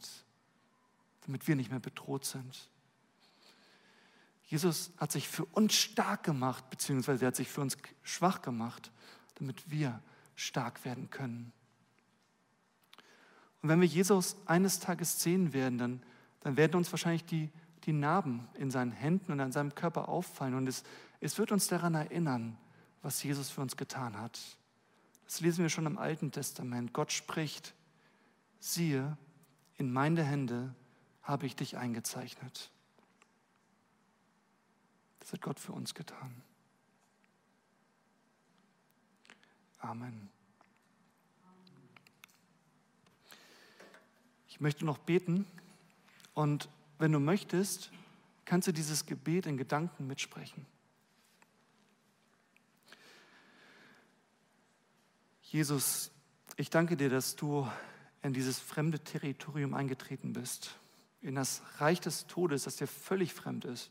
damit 1.22 1.48
wir 1.48 1.56
nicht 1.56 1.70
mehr 1.70 1.80
bedroht 1.80 2.26
sind. 2.26 2.70
Jesus 4.46 4.92
hat 4.98 5.12
sich 5.12 5.28
für 5.28 5.46
uns 5.46 5.76
stark 5.76 6.24
gemacht, 6.24 6.72
beziehungsweise 6.72 7.26
er 7.26 7.28
hat 7.28 7.36
sich 7.36 7.50
für 7.50 7.62
uns 7.62 7.78
schwach 8.02 8.42
gemacht, 8.42 8.92
damit 9.36 9.70
wir 9.70 10.02
stark 10.36 10.86
werden 10.86 11.12
können. 11.12 11.54
Und 13.62 13.70
wenn 13.70 13.80
wir 13.80 13.88
Jesus 13.88 14.38
eines 14.48 14.80
Tages 14.80 15.22
sehen 15.22 15.54
werden, 15.54 15.78
dann, 15.78 16.04
dann 16.40 16.58
werden 16.58 16.78
uns 16.78 16.92
wahrscheinlich 16.92 17.26
die, 17.26 17.52
die 17.84 17.94
Narben 17.94 18.48
in 18.56 18.72
seinen 18.72 18.92
Händen 18.92 19.34
und 19.34 19.40
an 19.40 19.52
seinem 19.52 19.76
Körper 19.76 20.10
auffallen. 20.10 20.56
Und 20.56 20.66
es, 20.68 20.84
es 21.20 21.38
wird 21.38 21.52
uns 21.52 21.68
daran 21.68 21.94
erinnern, 21.94 22.58
was 23.04 23.22
Jesus 23.22 23.52
für 23.52 23.62
uns 23.62 23.78
getan 23.78 24.18
hat. 24.18 24.40
Das 25.28 25.42
lesen 25.42 25.62
wir 25.62 25.70
schon 25.70 25.86
im 25.86 25.98
Alten 25.98 26.32
Testament. 26.32 26.94
Gott 26.94 27.12
spricht, 27.12 27.76
siehe, 28.60 29.18
in 29.76 29.92
meine 29.92 30.24
Hände 30.24 30.74
habe 31.22 31.46
ich 31.46 31.56
dich 31.56 31.78
eingezeichnet. 31.78 32.72
Das 35.20 35.34
hat 35.34 35.42
Gott 35.42 35.60
für 35.60 35.74
uns 35.74 35.94
getan. 35.94 36.42
Amen. 39.80 40.30
Ich 44.48 44.62
möchte 44.62 44.86
noch 44.86 44.98
beten 44.98 45.46
und 46.34 46.70
wenn 47.00 47.12
du 47.12 47.20
möchtest, 47.20 47.92
kannst 48.46 48.70
du 48.70 48.72
dieses 48.72 49.06
Gebet 49.06 49.46
in 49.46 49.58
Gedanken 49.58 50.08
mitsprechen. 50.08 50.66
Jesus, 55.50 56.12
ich 56.58 56.70
danke 56.70 56.98
dir, 56.98 57.10
dass 57.10 57.38
du 57.38 57.66
in 58.22 58.34
dieses 58.34 58.60
fremde 58.60 59.00
Territorium 59.00 59.74
eingetreten 59.74 60.34
bist, 60.34 60.76
in 61.22 61.36
das 61.36 61.62
Reich 61.78 62.02
des 62.02 62.28
Todes, 62.28 62.64
das 62.64 62.76
dir 62.76 62.88
völlig 62.88 63.34
fremd 63.34 63.64
ist. 63.64 63.90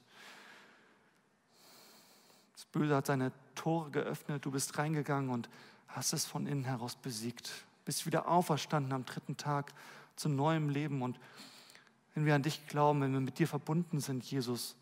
Das 2.52 2.66
Böse 2.66 2.94
hat 2.94 3.06
seine 3.06 3.32
Tore 3.54 3.90
geöffnet, 3.90 4.44
du 4.44 4.50
bist 4.50 4.76
reingegangen 4.76 5.30
und 5.30 5.48
hast 5.88 6.12
es 6.12 6.26
von 6.26 6.46
innen 6.46 6.64
heraus 6.64 6.94
besiegt, 6.94 7.50
bist 7.86 8.04
wieder 8.04 8.28
auferstanden 8.28 8.92
am 8.92 9.06
dritten 9.06 9.38
Tag 9.38 9.72
zu 10.14 10.28
neuem 10.28 10.68
Leben. 10.68 11.00
Und 11.00 11.18
wenn 12.14 12.26
wir 12.26 12.34
an 12.34 12.42
dich 12.42 12.66
glauben, 12.66 13.00
wenn 13.00 13.14
wir 13.14 13.20
mit 13.20 13.38
dir 13.38 13.48
verbunden 13.48 14.00
sind, 14.00 14.24
Jesus, 14.24 14.76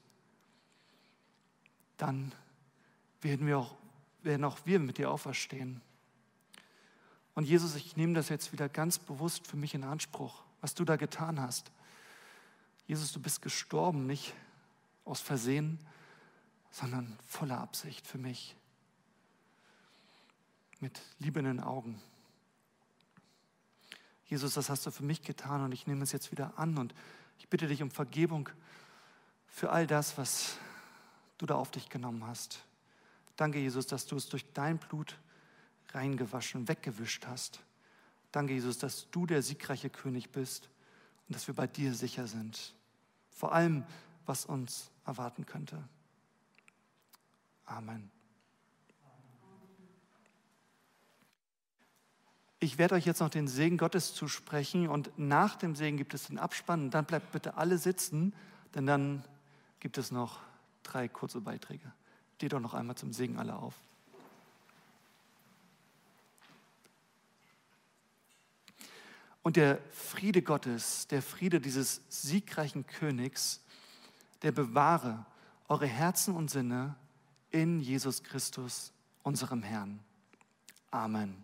dann 1.99 2.33
werden, 3.21 3.47
wir 3.47 3.59
auch, 3.59 3.77
werden 4.25 4.43
auch 4.43 4.59
wir 4.65 4.81
mit 4.81 4.99
dir 4.99 5.13
auferstehen. 5.13 5.81
Und 7.35 7.45
Jesus, 7.45 7.75
ich 7.75 7.97
nehme 7.97 8.15
das 8.15 8.29
jetzt 8.29 8.53
wieder 8.53 8.69
ganz 8.69 8.99
bewusst 8.99 9.47
für 9.47 9.57
mich 9.57 9.75
in 9.75 9.85
Anspruch, 9.85 10.43
was 10.61 10.75
du 10.75 10.85
da 10.85 10.97
getan 10.97 11.41
hast. 11.41 11.71
Jesus, 12.87 13.13
du 13.13 13.21
bist 13.21 13.43
gestorben, 13.43 14.07
nicht 14.07 14.35
aus 15.05 15.21
Versehen, 15.21 15.79
sondern 16.71 17.19
voller 17.27 17.59
Absicht 17.59 18.07
für 18.07 18.19
mich. 18.19 18.57
Mit 20.81 21.01
liebenden 21.19 21.61
Augen. 21.61 22.01
Jesus, 24.27 24.55
das 24.55 24.69
hast 24.69 24.87
du 24.87 24.91
für 24.91 25.05
mich 25.05 25.23
getan 25.23 25.63
und 25.63 25.73
ich 25.73 25.87
nehme 25.87 26.03
es 26.03 26.13
jetzt 26.13 26.31
wieder 26.31 26.59
an 26.59 26.79
und 26.79 26.95
ich 27.39 27.49
bitte 27.49 27.67
dich 27.67 27.83
um 27.83 27.91
Vergebung 27.91 28.49
für 29.49 29.71
all 29.71 29.87
das, 29.87 30.19
was 30.19 30.57
du 31.39 31.47
da 31.47 31.55
auf 31.55 31.71
dich 31.71 31.89
genommen 31.89 32.27
hast. 32.27 32.65
Danke, 33.37 33.59
Jesus, 33.59 33.87
dass 33.87 34.07
du 34.07 34.17
es 34.17 34.29
durch 34.29 34.45
dein 34.53 34.79
Blut 34.79 35.19
reingewaschen, 35.95 36.69
weggewischt 36.69 37.27
hast. 37.27 37.61
Danke, 38.33 38.53
Jesus, 38.53 38.79
dass 38.79 39.11
du 39.11 39.27
der 39.27 39.43
siegreiche 39.43 39.91
König 39.91 40.31
bist 40.31 40.69
und 41.29 41.37
dass 41.37 41.47
wir 41.47 41.55
bei 41.55 41.67
dir 41.67 41.95
sicher 41.95 42.27
sind. 42.27 42.75
Vor 43.31 43.53
allem, 43.53 43.85
was 44.27 44.45
uns 44.45 44.91
erwarten 45.07 45.47
könnte. 45.47 45.83
Amen. 47.67 48.11
Ich 52.61 52.79
werde 52.79 52.95
euch 52.95 53.05
jetzt 53.05 53.21
noch 53.21 53.29
den 53.29 53.47
Segen 53.47 53.77
Gottes 53.77 54.15
zusprechen 54.15 54.89
und 54.89 55.19
nach 55.19 55.57
dem 55.57 55.75
Segen 55.75 55.99
gibt 55.99 56.15
es 56.15 56.29
den 56.29 56.39
Abspann. 56.39 56.91
Dann 56.91 57.05
bleibt 57.05 57.31
bitte 57.33 57.57
alle 57.57 57.77
sitzen, 57.77 58.33
denn 58.75 58.87
dann 58.87 59.23
gibt 59.81 59.99
es 59.99 60.11
noch 60.11 60.41
drei 60.83 61.09
kurze 61.09 61.43
Beiträge. 61.43 61.93
Steht 62.37 62.55
doch 62.55 62.61
noch 62.61 62.75
einmal 62.75 62.97
zum 62.97 63.13
Segen 63.13 63.39
alle 63.39 63.57
auf. 63.57 63.75
Und 69.45 69.57
der 69.57 69.79
Friede 69.91 70.41
Gottes, 70.41 71.07
der 71.09 71.21
Friede 71.21 71.61
dieses 71.61 72.01
siegreichen 72.09 72.87
Königs, 72.87 73.61
der 74.41 74.53
bewahre 74.53 75.27
eure 75.69 75.87
Herzen 75.87 76.35
und 76.35 76.51
Sinne 76.51 76.97
in 77.51 77.79
Jesus 77.79 78.23
Christus, 78.23 78.91
unserem 79.23 79.63
Herrn. 79.63 80.01
Amen. 80.91 81.37